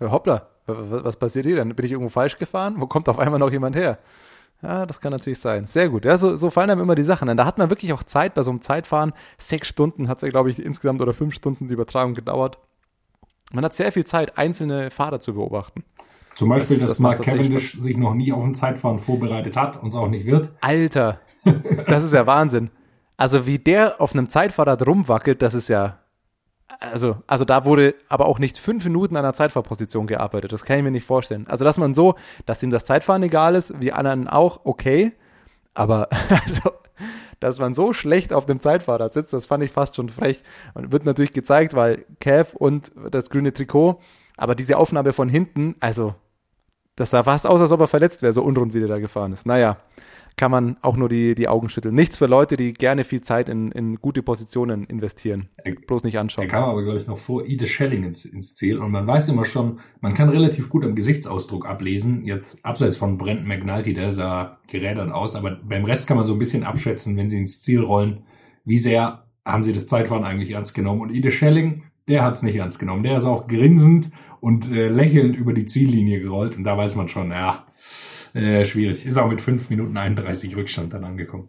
[0.01, 1.75] Ja, hoppla, was passiert hier denn?
[1.75, 2.77] Bin ich irgendwo falsch gefahren?
[2.79, 3.99] Wo kommt auf einmal noch jemand her?
[4.62, 5.66] Ja, das kann natürlich sein.
[5.66, 6.05] Sehr gut.
[6.05, 7.37] Ja, so, so fallen einem immer die Sachen an.
[7.37, 9.12] Da hat man wirklich auch Zeit bei so einem Zeitfahren.
[9.38, 12.59] Sechs Stunden hat es ja, glaube ich, insgesamt oder fünf Stunden die Übertragung gedauert.
[13.53, 15.85] Man hat sehr viel Zeit, einzelne Fahrer zu beobachten.
[16.40, 19.83] Zum Beispiel, Das- dass das Mark Cavendish sich noch nie auf ein Zeitfahren vorbereitet hat
[19.83, 20.48] und es auch nicht wird.
[20.62, 21.20] Alter,
[21.87, 22.70] das ist ja Wahnsinn.
[23.18, 25.98] Also wie der auf einem Zeitfahrrad rumwackelt, das ist ja,
[26.81, 30.50] also, also da wurde aber auch nicht fünf Minuten an der Zeitfahrposition gearbeitet.
[30.50, 31.46] Das kann ich mir nicht vorstellen.
[31.46, 32.14] Also dass man so,
[32.46, 35.12] dass ihm das Zeitfahren egal ist, wie anderen auch, okay.
[35.74, 36.70] Aber also,
[37.38, 40.42] dass man so schlecht auf dem Zeitfahrrad sitzt, das fand ich fast schon frech.
[40.72, 44.00] Und wird natürlich gezeigt, weil Cav und das grüne Trikot,
[44.38, 46.14] aber diese Aufnahme von hinten, also
[47.01, 49.33] das sah fast aus, als ob er verletzt wäre, so unrund wie der da gefahren
[49.33, 49.47] ist.
[49.47, 49.79] Naja,
[50.37, 51.95] kann man auch nur die, die Augen schütteln.
[51.95, 55.49] Nichts für Leute, die gerne viel Zeit in, in gute Positionen investieren.
[55.87, 56.49] Bloß nicht Er anschauen.
[56.49, 59.45] kam aber, glaube ich, noch vor Ide Schelling ins, ins Ziel und man weiß immer
[59.45, 62.25] schon, man kann relativ gut am Gesichtsausdruck ablesen.
[62.25, 66.35] Jetzt abseits von Brent McNulty, der sah gerädert aus, aber beim Rest kann man so
[66.35, 68.25] ein bisschen abschätzen, wenn sie ins Ziel rollen,
[68.65, 71.01] wie sehr haben sie das Zeitfahren eigentlich ernst genommen.
[71.01, 73.03] Und Ide Schelling, der hat es nicht ernst genommen.
[73.03, 77.09] Der ist auch grinsend und äh, lächelnd über die Ziellinie gerollt und da weiß man
[77.09, 77.66] schon, ja,
[78.35, 79.05] äh, schwierig.
[79.05, 81.48] Ist auch mit 5 Minuten 31 Rückstand dann angekommen.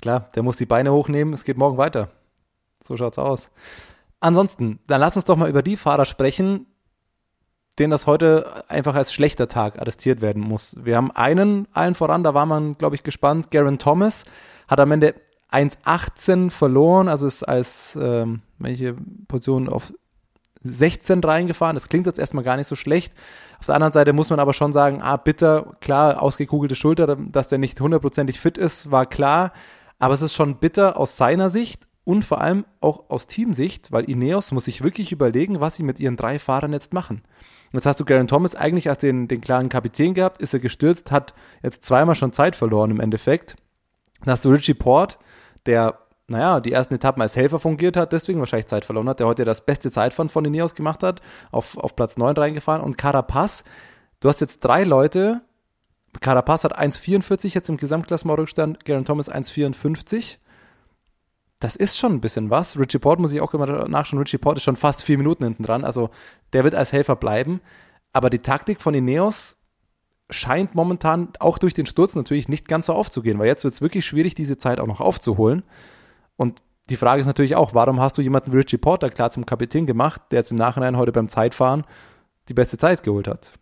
[0.00, 2.10] Klar, der muss die Beine hochnehmen, es geht morgen weiter.
[2.82, 3.50] So schaut's aus.
[4.20, 6.66] Ansonsten, dann lass uns doch mal über die Fahrer sprechen,
[7.78, 10.76] denen das heute einfach als schlechter Tag attestiert werden muss.
[10.82, 14.24] Wir haben einen, allen voran, da war man, glaube ich, gespannt, Garen Thomas,
[14.68, 15.14] hat am Ende
[15.50, 18.94] 1,18 verloren, also ist als ähm, welche
[19.28, 19.92] Position auf
[20.62, 21.74] 16 reingefahren.
[21.74, 23.12] Das klingt jetzt erstmal gar nicht so schlecht.
[23.58, 27.48] Auf der anderen Seite muss man aber schon sagen, ah, bitter, klar, ausgekugelte Schulter, dass
[27.48, 29.52] der nicht hundertprozentig fit ist, war klar.
[29.98, 34.04] Aber es ist schon bitter aus seiner Sicht und vor allem auch aus Teamsicht, weil
[34.04, 37.22] Ineos muss sich wirklich überlegen, was sie mit ihren drei Fahrern jetzt machen.
[37.72, 41.10] Jetzt hast du Garen Thomas eigentlich als den, den klaren Kapitän gehabt, ist er gestürzt,
[41.10, 43.56] hat jetzt zweimal schon Zeit verloren im Endeffekt.
[44.20, 45.18] Dann hast du Richie Port,
[45.66, 45.98] der,
[46.28, 49.44] naja, die ersten Etappen als Helfer fungiert hat, deswegen wahrscheinlich Zeit verloren hat, der heute
[49.44, 52.82] das beste Zeitfahren von Ineos gemacht hat, auf, auf Platz 9 reingefahren.
[52.82, 53.64] Und Carapaz,
[54.20, 55.42] du hast jetzt drei Leute,
[56.20, 60.36] Carapaz hat 1,44 jetzt im Gesamtklassement-Rückstand, Garen Thomas 1,54.
[61.58, 62.78] Das ist schon ein bisschen was.
[62.78, 64.18] Richie Port muss ich auch immer nachschauen.
[64.20, 65.84] Richie Port ist schon fast vier Minuten hinten dran.
[65.84, 66.10] Also
[66.52, 67.60] der wird als Helfer bleiben.
[68.12, 69.56] Aber die Taktik von Ineos
[70.28, 73.80] scheint momentan auch durch den Sturz natürlich nicht ganz so aufzugehen, weil jetzt wird es
[73.80, 75.62] wirklich schwierig, diese Zeit auch noch aufzuholen.
[76.42, 79.46] Und die Frage ist natürlich auch, warum hast du jemanden wie Richie Porter klar zum
[79.46, 81.84] Kapitän gemacht, der jetzt im Nachhinein heute beim Zeitfahren
[82.48, 83.54] die beste Zeit geholt hat?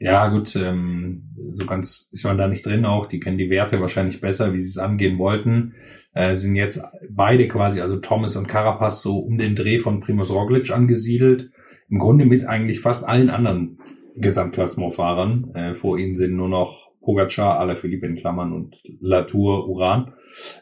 [0.00, 3.06] Ja, gut, ähm, so ganz ist man da nicht drin auch.
[3.06, 5.74] Die kennen die Werte wahrscheinlich besser, wie sie es angehen wollten.
[6.12, 10.32] Äh, sind jetzt beide quasi, also Thomas und Carapaz, so um den Dreh von Primus
[10.32, 11.50] Roglic angesiedelt.
[11.88, 13.78] Im Grunde mit eigentlich fast allen anderen
[14.16, 15.54] Gesamtklassementfahrern.
[15.54, 20.12] Äh, vor ihnen sind nur noch Pogacar, Alaphilippe in Klammern und Latour, Uran.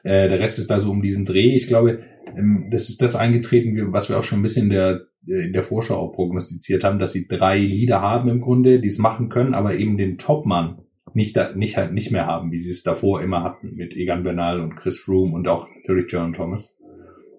[0.05, 1.55] Äh, der Rest ist da so um diesen Dreh.
[1.55, 2.05] Ich glaube,
[2.37, 5.63] ähm, das ist das eingetreten, was wir auch schon ein bisschen in der, in der
[5.63, 9.55] Vorschau auch prognostiziert haben, dass sie drei Leader haben im Grunde, die es machen können,
[9.55, 10.83] aber eben den Topmann
[11.15, 14.23] nicht, da, nicht halt nicht mehr haben, wie sie es davor immer hatten mit Egan
[14.23, 16.77] Bernal und Chris Froome und auch natürlich John Thomas.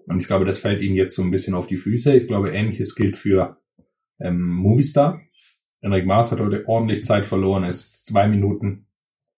[0.06, 2.14] Und ich glaube, das fällt ihnen jetzt so ein bisschen auf die Füße.
[2.14, 3.58] Ich glaube, ähnliches gilt für
[4.20, 5.20] ähm, Movistar.
[5.82, 8.86] Enric Maas hat heute ordentlich Zeit verloren, er ist zwei Minuten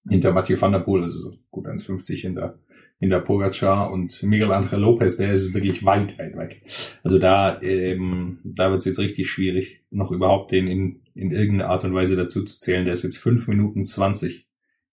[0.08, 2.58] hinter Mathieu van der Poel, also so gut 1,50 hinter,
[2.98, 6.62] hinter Pogacar und Miguel Angel Lopez, der ist wirklich weit, weit weg.
[7.02, 11.70] Also da, ähm, da wird es jetzt richtig schwierig, noch überhaupt den in, in irgendeiner
[11.70, 12.84] Art und Weise dazu zu zählen.
[12.84, 14.46] Der ist jetzt fünf Minuten zwanzig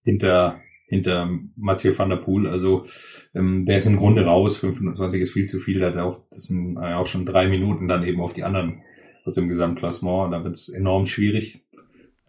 [0.03, 2.47] hinter, hinter Mathieu van der Poel.
[2.47, 2.83] Also
[3.35, 4.57] ähm, der ist im Grunde raus.
[4.57, 5.79] 25 ist viel zu viel.
[5.79, 8.81] Der hat auch, das sind äh, auch schon drei Minuten dann eben auf die anderen
[9.25, 10.33] aus dem Gesamtklassement.
[10.33, 11.63] Da wird es enorm schwierig.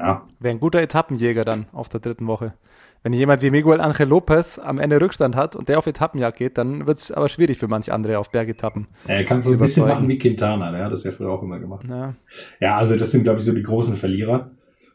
[0.01, 2.55] Ja, Wäre ein guter Etappenjäger dann auf der dritten Woche.
[3.03, 6.59] Wenn jemand wie Miguel Angel Lopez am Ende Rückstand hat und der auf Etappenjagd geht,
[6.59, 8.89] dann wird es aber schwierig für manch andere auf Bergetappen.
[9.07, 10.71] er kann so ein bisschen machen wie Quintana.
[10.73, 11.85] Der hat das ja früher auch immer gemacht.
[11.89, 12.15] Ja.
[12.61, 14.51] Ja, also das sind, glaube ich, so die großen Verlierer.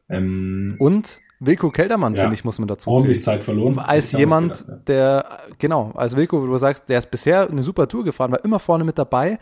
[0.10, 2.22] Ähm, Und Wilko Keldermann, Ja.
[2.22, 3.38] finde ich, muss man dazu ordentlich zählen.
[3.38, 3.80] Zeit verloren.
[3.80, 5.26] Als jemand, gedacht, der,
[5.60, 8.60] genau, als Wilko, wo du sagst, der ist bisher eine super Tour gefahren, war immer
[8.60, 9.40] vorne mit dabei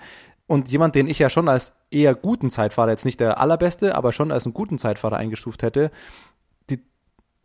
[0.47, 4.11] und jemand, den ich ja schon als eher guten Zeitfahrer, jetzt nicht der allerbeste, aber
[4.11, 5.91] schon als einen guten Zeitfahrer eingestuft hätte,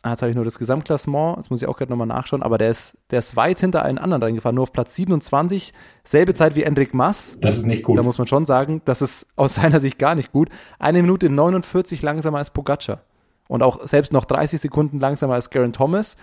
[0.01, 2.57] ah, jetzt habe ich nur das Gesamtklassement, jetzt muss ich auch gerade nochmal nachschauen, aber
[2.57, 6.55] der ist, der ist weit hinter allen anderen reingefahren, nur auf Platz 27, selbe Zeit
[6.55, 7.37] wie Enric Mas.
[7.41, 7.97] Das ist nicht gut.
[7.97, 10.49] Da muss man schon sagen, das ist aus seiner Sicht gar nicht gut.
[10.77, 13.01] Eine Minute 49 langsamer als Pogacar.
[13.47, 16.17] Und auch selbst noch 30 Sekunden langsamer als Garen Thomas.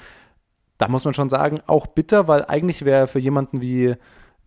[0.79, 3.95] Da muss man schon sagen, auch bitter, weil eigentlich wäre für jemanden wie,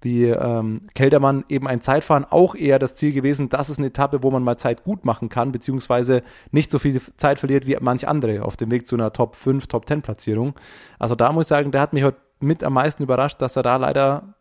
[0.01, 3.49] wie ähm, Keldermann eben ein Zeitfahren auch eher das Ziel gewesen.
[3.49, 7.01] Das ist eine Etappe, wo man mal Zeit gut machen kann, beziehungsweise nicht so viel
[7.17, 10.53] Zeit verliert wie manch andere auf dem Weg zu einer Top 5, Top 10 Platzierung.
[10.97, 13.63] Also da muss ich sagen, der hat mich heute mit am meisten überrascht, dass er
[13.63, 14.35] da leider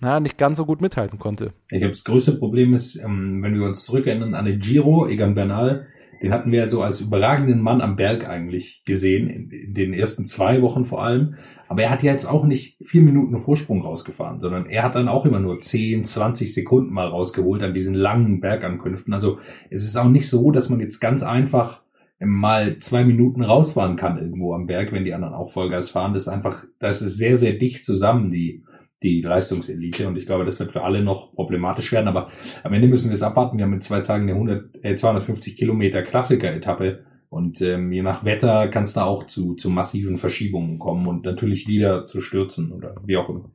[0.00, 1.52] naja, nicht ganz so gut mithalten konnte.
[1.70, 5.34] Ich glaube, das größte Problem ist, ähm, wenn wir uns zurückerinnern an den Giro, Egan
[5.34, 5.86] Bernal,
[6.22, 9.94] den hatten wir ja so als überragenden Mann am Berg eigentlich gesehen, in, in den
[9.94, 11.34] ersten zwei Wochen vor allem.
[11.70, 15.06] Aber er hat ja jetzt auch nicht vier Minuten Vorsprung rausgefahren, sondern er hat dann
[15.06, 19.14] auch immer nur 10, 20 Sekunden mal rausgeholt an diesen langen Bergankünften.
[19.14, 19.38] Also
[19.70, 21.82] es ist auch nicht so, dass man jetzt ganz einfach
[22.18, 26.12] mal zwei Minuten rausfahren kann irgendwo am Berg, wenn die anderen auch Vollgas fahren.
[26.12, 28.64] Das ist einfach, das ist sehr, sehr dicht zusammen, die,
[29.04, 30.08] die Leistungselite.
[30.08, 32.08] Und ich glaube, das wird für alle noch problematisch werden.
[32.08, 32.30] Aber
[32.64, 33.58] am Ende müssen wir es abwarten.
[33.58, 37.04] Wir haben in zwei Tagen eine 100, äh, 250 Kilometer Klassiker-Etappe.
[37.30, 41.24] Und ähm, je nach Wetter kann es da auch zu, zu massiven Verschiebungen kommen und
[41.24, 43.50] natürlich wieder zu Stürzen oder wie auch immer.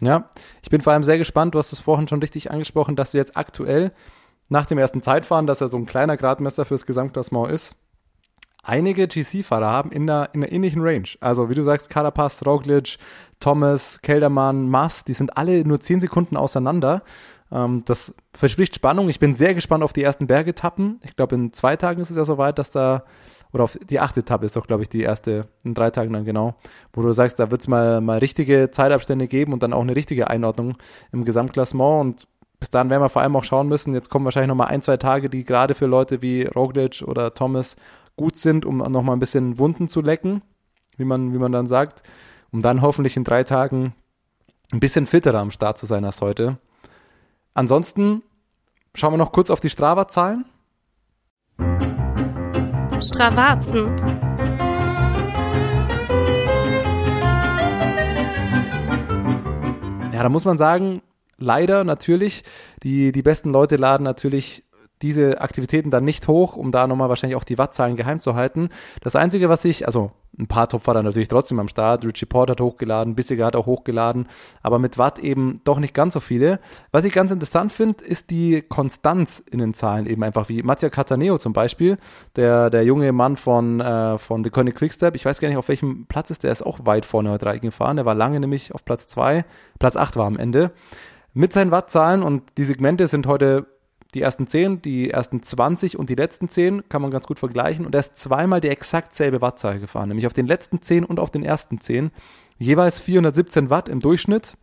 [0.00, 0.30] Ja,
[0.62, 3.18] ich bin vor allem sehr gespannt, du hast es vorhin schon richtig angesprochen, dass du
[3.18, 3.92] jetzt aktuell
[4.48, 7.76] nach dem ersten Zeitfahren, dass er so ein kleiner Gradmesser fürs Gesamtklassement ist,
[8.62, 11.08] einige GC-Fahrer haben in einer, in einer ähnlichen Range.
[11.20, 12.98] Also wie du sagst, Carapaz, Roglic,
[13.40, 17.02] Thomas, Keldermann, Mass, die sind alle nur 10 Sekunden auseinander.
[17.50, 19.08] Ähm, das verspricht Spannung.
[19.08, 21.00] Ich bin sehr gespannt auf die ersten Bergetappen.
[21.04, 23.04] Ich glaube, in zwei Tagen ist es ja soweit, dass da,
[23.52, 26.24] oder auf die achte Etappe ist doch, glaube ich, die erste, in drei Tagen dann
[26.24, 26.54] genau,
[26.92, 29.96] wo du sagst, da wird es mal, mal richtige Zeitabstände geben und dann auch eine
[29.96, 30.76] richtige Einordnung
[31.12, 32.28] im Gesamtklassement und
[32.60, 34.96] bis dahin werden wir vor allem auch schauen müssen, jetzt kommen wahrscheinlich nochmal ein, zwei
[34.96, 37.76] Tage, die gerade für Leute wie Roglic oder Thomas
[38.16, 40.42] gut sind, um nochmal ein bisschen Wunden zu lecken,
[40.96, 42.02] wie man, wie man dann sagt,
[42.50, 43.94] um dann hoffentlich in drei Tagen
[44.72, 46.58] ein bisschen fitterer am Start zu sein als heute.
[47.58, 48.22] Ansonsten
[48.94, 50.44] schauen wir noch kurz auf die Strava-Zahlen.
[53.00, 53.96] Stravazen.
[60.12, 61.02] Ja, da muss man sagen,
[61.36, 62.44] leider natürlich,
[62.84, 64.62] die, die besten Leute laden natürlich
[65.02, 68.68] diese Aktivitäten dann nicht hoch, um da nochmal wahrscheinlich auch die Wattzahlen geheim zu halten.
[69.00, 72.60] Das Einzige, was ich, also ein paar Topfahrer natürlich trotzdem am Start, Richie Port hat
[72.60, 74.28] hochgeladen, Bissiger hat auch hochgeladen,
[74.62, 76.60] aber mit Watt eben doch nicht ganz so viele.
[76.92, 80.90] Was ich ganz interessant finde, ist die Konstanz in den Zahlen eben einfach, wie Mattia
[80.90, 81.98] Cataneo zum Beispiel,
[82.36, 85.68] der, der junge Mann von, äh, von The Koenig Quickstep, ich weiß gar nicht, auf
[85.68, 86.48] welchem Platz ist, der.
[86.48, 89.44] Ist auch weit vorne heute reingefahren, der war lange nämlich auf Platz zwei,
[89.78, 90.72] Platz acht war am Ende.
[91.34, 93.66] Mit seinen Wattzahlen und die Segmente sind heute
[94.14, 97.84] die ersten 10, die ersten 20 und die letzten 10 kann man ganz gut vergleichen.
[97.84, 101.20] Und er ist zweimal die exakt selbe Wattzahl gefahren, nämlich auf den letzten 10 und
[101.20, 102.10] auf den ersten 10.
[102.56, 104.56] Jeweils 417 Watt im Durchschnitt.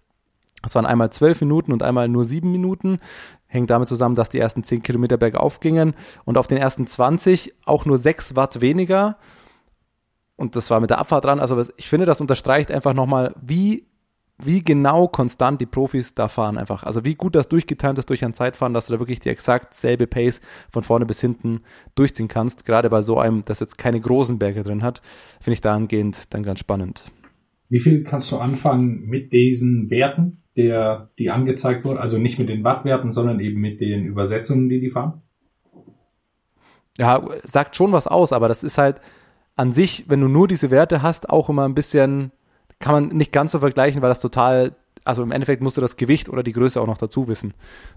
[0.63, 2.97] Das waren einmal 12 Minuten und einmal nur 7 Minuten.
[3.45, 7.53] Hängt damit zusammen, dass die ersten 10 Kilometer bergauf gingen und auf den ersten 20
[7.65, 9.17] auch nur 6 Watt weniger.
[10.36, 11.39] Und das war mit der Abfahrt dran.
[11.39, 13.86] Also ich finde, das unterstreicht einfach nochmal, wie
[14.38, 16.84] wie genau konstant die Profis da fahren einfach.
[16.84, 19.74] Also wie gut das durchgetimt ist durch ein Zeitfahren, dass du da wirklich die exakt
[19.74, 21.62] selbe Pace von vorne bis hinten
[21.95, 22.65] durchziehen kannst.
[22.65, 25.02] Gerade bei so einem, das jetzt keine großen Berge drin hat,
[25.39, 27.06] finde ich dahingehend dann ganz spannend.
[27.69, 31.98] Wie viel kannst du anfangen mit diesen Werten, der, die angezeigt wurden?
[31.98, 35.21] Also nicht mit den Wattwerten, sondern eben mit den Übersetzungen, die die fahren?
[36.98, 39.02] Ja, sagt schon was aus, aber das ist halt
[39.56, 42.32] an sich, wenn du nur diese Werte hast, auch immer ein bisschen
[42.79, 45.97] kann man nicht ganz so vergleichen, weil das total, also im Endeffekt musst du das
[45.97, 47.53] Gewicht oder die Größe auch noch dazu wissen.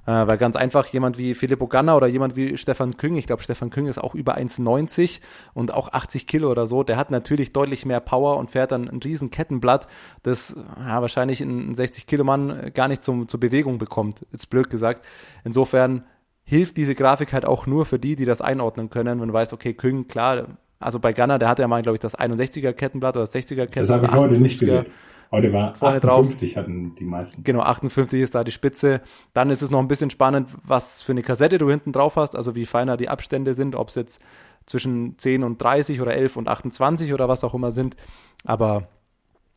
[0.06, 3.42] Äh, weil ganz einfach jemand wie Filippo Ganna oder jemand wie Stefan Küng, ich glaube
[3.42, 5.20] Stefan Küng ist auch über 1,90
[5.54, 8.88] und auch 80 Kilo oder so, der hat natürlich deutlich mehr Power und fährt dann
[8.88, 9.88] ein riesen Kettenblatt,
[10.22, 14.70] das ja, wahrscheinlich ein 60 Kilo Mann gar nicht zum, zur Bewegung bekommt, jetzt blöd
[14.70, 15.04] gesagt.
[15.44, 16.04] Insofern
[16.44, 19.52] hilft diese Grafik halt auch nur für die, die das einordnen können, wenn du weißt,
[19.52, 20.46] okay, Küng, klar,
[20.80, 23.66] also bei Gunner, der hatte ja mal, glaube ich, das 61er Kettenblatt oder das 60er
[23.66, 23.76] Kettenblatt.
[23.76, 24.86] Das habe ich heute nicht gesehen.
[25.30, 26.62] Heute war 58 drauf.
[26.62, 27.44] hatten die meisten.
[27.44, 29.02] Genau, 58 ist da die Spitze.
[29.34, 32.34] Dann ist es noch ein bisschen spannend, was für eine Kassette du hinten drauf hast,
[32.34, 34.22] also wie feiner die Abstände sind, ob es jetzt
[34.64, 37.96] zwischen 10 und 30 oder 11 und 28 oder was auch immer sind.
[38.44, 38.88] Aber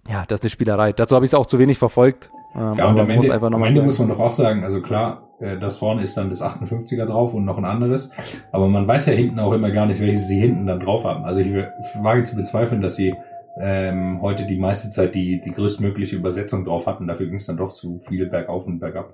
[0.10, 0.92] ja, das ist eine Spielerei.
[0.92, 2.32] Dazu habe ich es auch zu wenig verfolgt.
[2.56, 5.30] Ähm, ja, und am Ende, muss, am Ende muss man doch auch sagen, also klar,
[5.40, 8.12] äh, das vorne ist dann das 58er drauf und noch ein anderes.
[8.52, 11.24] Aber man weiß ja hinten auch immer gar nicht, welches sie hinten dann drauf haben.
[11.26, 11.54] Also ich
[12.02, 13.16] wage zu bezweifeln, dass sie
[13.60, 17.08] ähm, heute die meiste Zeit die, die größtmögliche Übersetzung drauf hatten.
[17.08, 19.14] Dafür ging es dann doch zu viele bergauf und bergab.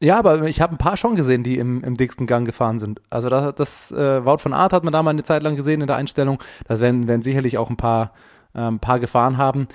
[0.00, 3.00] Ja, aber ich habe ein paar schon gesehen, die im, im dicksten Gang gefahren sind.
[3.10, 5.80] Also das, das äh, Wout von Art hat man da mal eine Zeit lang gesehen
[5.80, 6.42] in der Einstellung.
[6.66, 8.12] Das werden, werden sicherlich auch ein paar,
[8.54, 9.68] äh, ein paar gefahren haben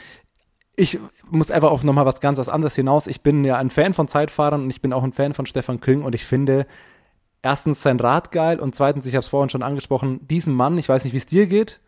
[0.79, 3.07] ich muss einfach auf nochmal was ganz anderes hinaus.
[3.07, 5.81] Ich bin ja ein Fan von Zeitfahrern und ich bin auch ein Fan von Stefan
[5.81, 6.65] Küng und ich finde
[7.41, 10.87] erstens sein Rad geil und zweitens, ich habe es vorhin schon angesprochen, diesen Mann, ich
[10.87, 11.81] weiß nicht, wie es dir geht,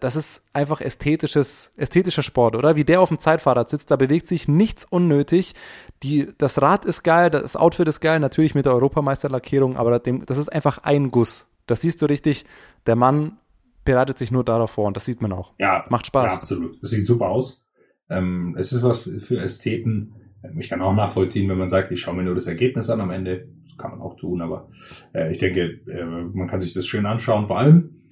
[0.00, 2.76] das ist einfach ästhetisches, ästhetischer Sport, oder?
[2.76, 5.54] Wie der auf dem Zeitfahrrad sitzt, da bewegt sich nichts unnötig.
[6.02, 10.38] Die, das Rad ist geil, das Outfit ist geil, natürlich mit der Europameisterlackierung, aber das
[10.38, 11.48] ist einfach ein Guss.
[11.66, 12.44] Das siehst du richtig.
[12.86, 13.38] Der Mann
[13.84, 15.52] bereitet sich nur darauf vor und das sieht man auch.
[15.58, 16.32] Ja, macht Spaß.
[16.32, 16.82] Ja, absolut.
[16.82, 17.63] Das sieht super aus.
[18.10, 20.14] Ähm, es ist was für Ästheten.
[20.42, 23.00] Ähm, ich kann auch nachvollziehen, wenn man sagt, ich schaue mir nur das Ergebnis an
[23.00, 23.48] am Ende.
[23.64, 24.68] Das kann man auch tun, aber
[25.14, 27.46] äh, ich denke, äh, man kann sich das schön anschauen.
[27.46, 28.02] Vor allem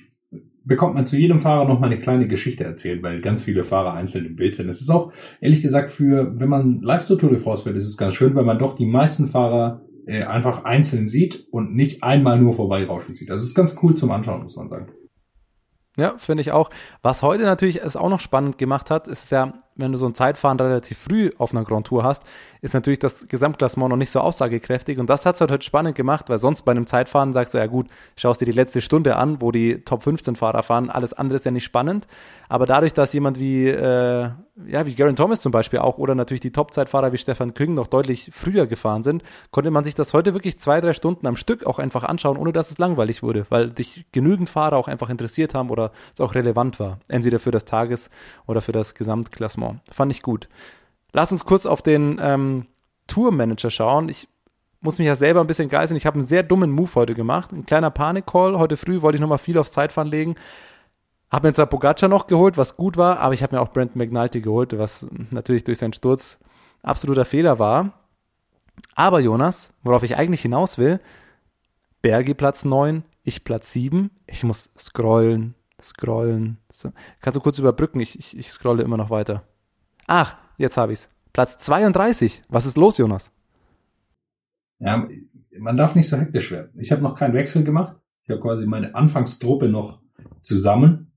[0.65, 3.95] bekommt man zu jedem Fahrer noch mal eine kleine Geschichte erzählt, weil ganz viele Fahrer
[3.95, 4.69] einzeln im Bild sind.
[4.69, 7.89] Es ist auch, ehrlich gesagt, für, wenn man live zur Tour de France wird, ist
[7.89, 12.03] es ganz schön, weil man doch die meisten Fahrer äh, einfach einzeln sieht und nicht
[12.03, 13.31] einmal nur vorbeirauschen sieht.
[13.31, 14.89] Das ist ganz cool zum Anschauen, muss man sagen.
[15.97, 16.71] Ja, finde ich auch.
[17.03, 20.15] Was heute natürlich es auch noch spannend gemacht hat, ist ja, wenn du so ein
[20.15, 22.23] Zeitfahren relativ früh auf einer Grand Tour hast,
[22.63, 24.99] ist natürlich das Gesamtklassement noch nicht so aussagekräftig.
[24.99, 27.59] Und das hat es halt heute spannend gemacht, weil sonst bei einem Zeitfahren sagst du,
[27.59, 31.13] ja gut, schaust dir die letzte Stunde an, wo die Top 15 Fahrer fahren, alles
[31.13, 32.07] andere ist ja nicht spannend.
[32.49, 34.31] Aber dadurch, dass jemand wie, äh,
[34.67, 37.89] ja, wie Garen Thomas zum Beispiel auch oder natürlich die Top-Zeitfahrer wie Stefan Küng noch
[37.89, 41.67] deutlich früher gefahren sind, konnte man sich das heute wirklich zwei, drei Stunden am Stück
[41.67, 45.55] auch einfach anschauen, ohne dass es langweilig wurde, weil dich genügend Fahrer auch einfach interessiert
[45.55, 46.99] haben oder es auch relevant war.
[47.09, 48.11] Entweder für das Tages-
[48.47, 49.72] oder für das Gesamtklassement.
[49.91, 50.49] Fand ich gut.
[51.13, 52.67] Lass uns kurz auf den ähm,
[53.07, 54.09] Tourmanager schauen.
[54.09, 54.29] Ich
[54.81, 55.97] muss mich ja selber ein bisschen geißeln.
[55.97, 57.53] Ich habe einen sehr dummen Move heute gemacht.
[57.53, 58.59] Ein kleiner Panik-Call.
[58.59, 60.35] Heute früh wollte ich nochmal viel aufs Zeitfahren legen.
[61.31, 63.97] Habe mir zwar Pogacar noch geholt, was gut war, aber ich habe mir auch Brandon
[63.97, 66.39] McNulty geholt, was natürlich durch seinen Sturz
[66.83, 67.93] absoluter Fehler war.
[68.95, 71.01] Aber Jonas, worauf ich eigentlich hinaus will,
[72.03, 74.11] Bergi Platz 9, ich Platz 7.
[74.27, 76.59] Ich muss scrollen, scrollen.
[77.21, 78.01] Kannst du kurz überbrücken?
[78.01, 79.45] Ich, ich, ich scrolle immer noch weiter.
[80.07, 81.09] Ach, jetzt habe ich's.
[81.33, 82.43] Platz 32.
[82.49, 83.31] Was ist los, Jonas?
[84.79, 85.07] Ja,
[85.59, 86.73] man darf nicht so hektisch werden.
[86.77, 87.97] Ich habe noch keinen Wechsel gemacht.
[88.25, 90.01] Ich habe quasi meine Anfangstruppe noch
[90.41, 91.13] zusammen.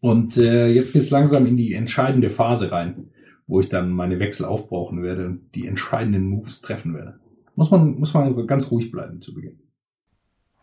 [0.00, 3.10] Und äh, jetzt geht's langsam in die entscheidende Phase rein,
[3.46, 7.20] wo ich dann meine Wechsel aufbrauchen werde und die entscheidenden Moves treffen werde.
[7.56, 9.60] Muss man, muss man ganz ruhig bleiben zu Beginn.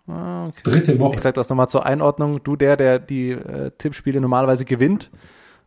[0.08, 0.62] Ah, okay.
[0.64, 1.16] Dritte Woche.
[1.16, 2.44] Ich sage das nochmal zur Einordnung.
[2.44, 5.10] Du, der, der die äh, Tippspiele normalerweise gewinnt,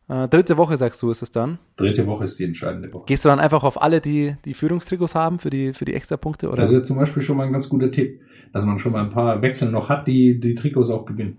[0.09, 1.59] äh, dritte Woche, sagst du, ist es dann.
[1.77, 3.05] Dritte Woche ist die entscheidende Woche.
[3.07, 6.49] Gehst du dann einfach auf alle, die die Führungstrikots haben für die, für die Extrapunkte?
[6.49, 6.63] Oder?
[6.63, 8.21] Das ist ja zum Beispiel schon mal ein ganz guter Tipp,
[8.53, 11.39] dass man schon mal ein paar Wechsel noch hat, die die Trikots auch gewinnen.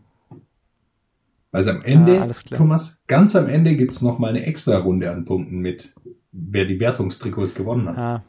[1.51, 2.56] Also am Ende, Ah.
[2.58, 5.93] Thomas, ganz am Ende gibt's noch mal eine extra Runde an Punkten mit,
[6.34, 7.97] wer die Wertungstrikots gewonnen hat.
[7.97, 8.23] Ja.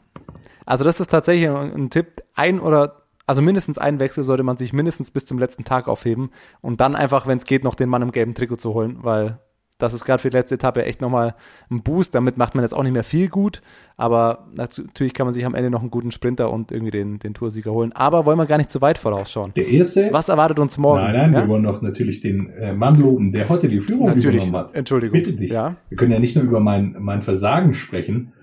[0.65, 2.23] Also das ist tatsächlich ein, ein Tipp.
[2.35, 6.29] Ein oder also mindestens einen Wechsel sollte man sich mindestens bis zum letzten Tag aufheben
[6.61, 9.39] und dann einfach, wenn es geht, noch den Mann im gelben Trikot zu holen, weil
[9.77, 11.35] das ist gerade für die letzte Etappe echt nochmal
[11.69, 12.15] ein Boost.
[12.15, 13.61] Damit macht man jetzt auch nicht mehr viel gut,
[13.95, 17.33] aber natürlich kann man sich am Ende noch einen guten Sprinter und irgendwie den, den
[17.33, 17.91] Toursieger holen.
[17.93, 19.53] Aber wollen wir gar nicht zu weit vorausschauen.
[19.55, 21.01] Der erste, Was erwartet uns morgen?
[21.01, 21.41] nein, nein, ja?
[21.41, 24.43] wir wollen doch natürlich den äh, Mann loben, der heute die Führung Natürlich.
[24.47, 24.75] übernommen hat.
[24.75, 25.19] Entschuldigung.
[25.19, 25.51] Bitte dich.
[25.51, 25.75] Ja.
[25.89, 28.33] Wir können ja nicht nur über mein, mein Versagen sprechen,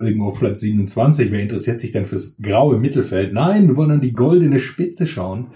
[0.00, 1.30] irgendwo auf Platz 27.
[1.30, 3.32] Wer interessiert sich denn fürs graue Mittelfeld?
[3.32, 5.48] Nein, wir wollen an die goldene Spitze schauen.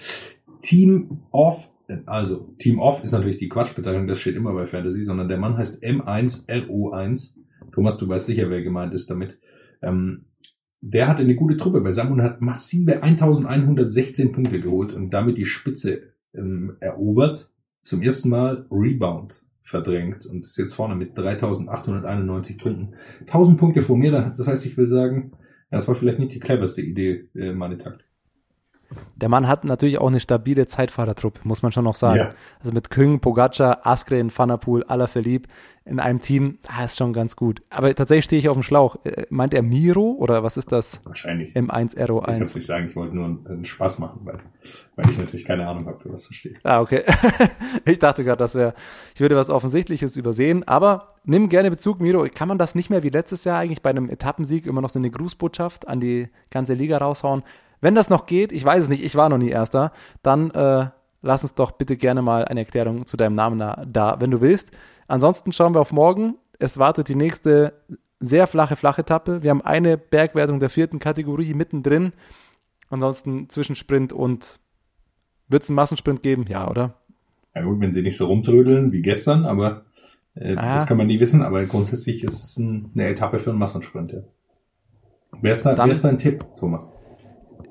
[0.63, 1.73] Team Off,
[2.07, 5.57] also Team Off ist natürlich die Quatschbezeichnung, das steht immer bei Fantasy, sondern der Mann
[5.57, 7.37] heißt M1RO1.
[7.73, 9.39] Thomas, du weißt sicher, wer gemeint ist damit.
[9.83, 10.27] Ähm,
[10.81, 15.45] der hatte eine gute Truppe beisammen und hat massive 1116 Punkte geholt und damit die
[15.45, 16.03] Spitze
[16.35, 17.51] ähm, erobert.
[17.83, 22.95] Zum ersten Mal Rebound verdrängt und ist jetzt vorne mit 3891 Punkten.
[23.27, 25.33] 1000 Punkte vor mir, das heißt, ich will sagen,
[25.71, 28.06] das war vielleicht nicht die cleverste Idee, äh, meine Taktik.
[29.17, 32.19] Der Mann hat natürlich auch eine stabile Zeitfahrertruppe, muss man schon noch sagen.
[32.19, 32.35] Ja.
[32.61, 35.49] Also mit Küng, Pogacar, Askren, Vanderpool, Alaphilippe
[35.87, 37.63] in einem Team, ah, ist schon ganz gut.
[37.71, 38.97] Aber tatsächlich stehe ich auf dem Schlauch.
[39.05, 41.01] Äh, Meint er Miro oder was ist das?
[41.05, 41.51] Wahrscheinlich.
[41.51, 42.43] Ich kann M1RO1.
[42.43, 44.41] es nicht sagen, ich wollte nur einen, einen Spaß machen, weil,
[44.97, 46.59] weil ich natürlich keine Ahnung habe, für was das steht.
[46.65, 47.05] Ah, okay.
[47.85, 48.75] ich dachte gerade, das wäre,
[49.15, 52.27] ich würde was Offensichtliches übersehen, aber nimm gerne Bezug, Miro.
[52.35, 54.99] Kann man das nicht mehr wie letztes Jahr eigentlich bei einem Etappensieg immer noch so
[54.99, 57.45] eine Grußbotschaft an die ganze Liga raushauen?
[57.81, 60.87] Wenn das noch geht, ich weiß es nicht, ich war noch nie Erster, dann äh,
[61.23, 64.41] lass uns doch bitte gerne mal eine Erklärung zu deinem Namen da, da, wenn du
[64.41, 64.71] willst.
[65.09, 66.37] Ansonsten schauen wir auf morgen.
[66.59, 67.75] Es wartet die nächste
[68.19, 69.43] sehr flache Flachetappe.
[69.43, 72.13] Wir haben eine Bergwertung der vierten Kategorie mittendrin.
[72.89, 74.59] Ansonsten Zwischensprint und
[75.49, 76.47] wird es einen Massensprint geben?
[76.49, 76.95] Ja, oder?
[77.55, 79.83] Ja gut, wenn sie nicht so rumtrödeln wie gestern, aber
[80.35, 80.75] äh, Ah.
[80.75, 84.13] das kann man nie wissen, aber grundsätzlich ist es ein, eine Etappe für einen Massensprint.
[84.13, 84.19] Ja.
[85.41, 86.91] Wer ist, da, Dann- wer ist dein Tipp, Thomas?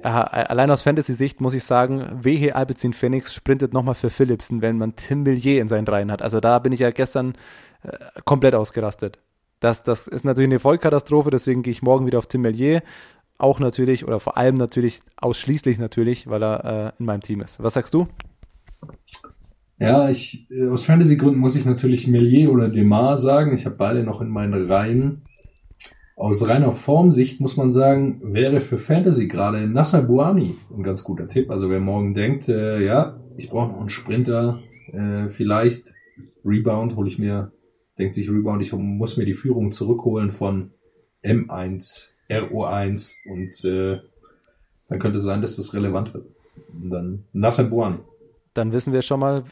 [0.05, 4.77] Ja, allein aus Fantasy-Sicht muss ich sagen, Wehe Alpecin Phoenix sprintet nochmal für Philipsen, wenn
[4.77, 6.21] man Tim Millier in seinen Reihen hat.
[6.21, 7.33] Also da bin ich ja gestern
[7.81, 9.17] äh, komplett ausgerastet.
[9.61, 12.83] Das, das ist natürlich eine Vollkatastrophe, deswegen gehe ich morgen wieder auf Tim Millier.
[13.39, 17.63] Auch natürlich, oder vor allem natürlich, ausschließlich natürlich, weil er äh, in meinem Team ist.
[17.63, 18.07] Was sagst du?
[19.79, 23.55] Ja, ich äh, aus Fantasy-Gründen muss ich natürlich Melier oder Demar sagen.
[23.55, 25.23] Ich habe beide noch in meinen Reihen.
[26.17, 31.27] Aus reiner Formsicht muss man sagen, wäre für Fantasy gerade Nasser Buani ein ganz guter
[31.27, 31.51] Tipp.
[31.51, 34.61] Also wer morgen denkt, äh, ja, ich brauche noch einen Sprinter,
[34.93, 35.93] äh, vielleicht
[36.45, 37.51] Rebound hole ich mir,
[37.99, 40.71] denkt sich Rebound, ich muss mir die Führung zurückholen von
[41.21, 43.99] M1, RO1 und äh,
[44.87, 46.27] dann könnte es sein, dass das relevant wird.
[46.73, 47.99] Und dann Nasser Buan.
[48.53, 49.43] Dann wissen wir schon mal,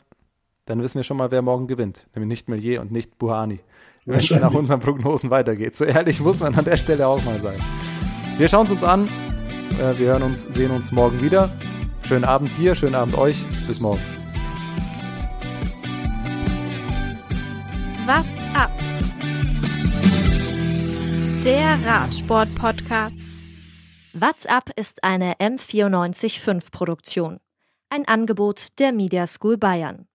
[0.65, 2.07] dann wissen wir schon mal, wer morgen gewinnt.
[2.15, 3.59] Nämlich nicht Melier und nicht Buhani.
[4.05, 5.75] Wenn es nach unseren Prognosen weitergeht.
[5.75, 7.59] So ehrlich muss man an der Stelle auch mal sein.
[8.37, 9.07] Wir schauen es uns an.
[9.79, 11.49] Äh, wir hören uns, sehen uns morgen wieder.
[12.03, 13.37] Schönen Abend dir, schönen Abend euch.
[13.67, 14.01] Bis morgen.
[18.05, 18.71] What's up?
[21.45, 23.17] Der Radsport-Podcast.
[24.13, 27.39] What's up ist eine M945 Produktion.
[27.89, 30.07] Ein Angebot der Media School Bayern.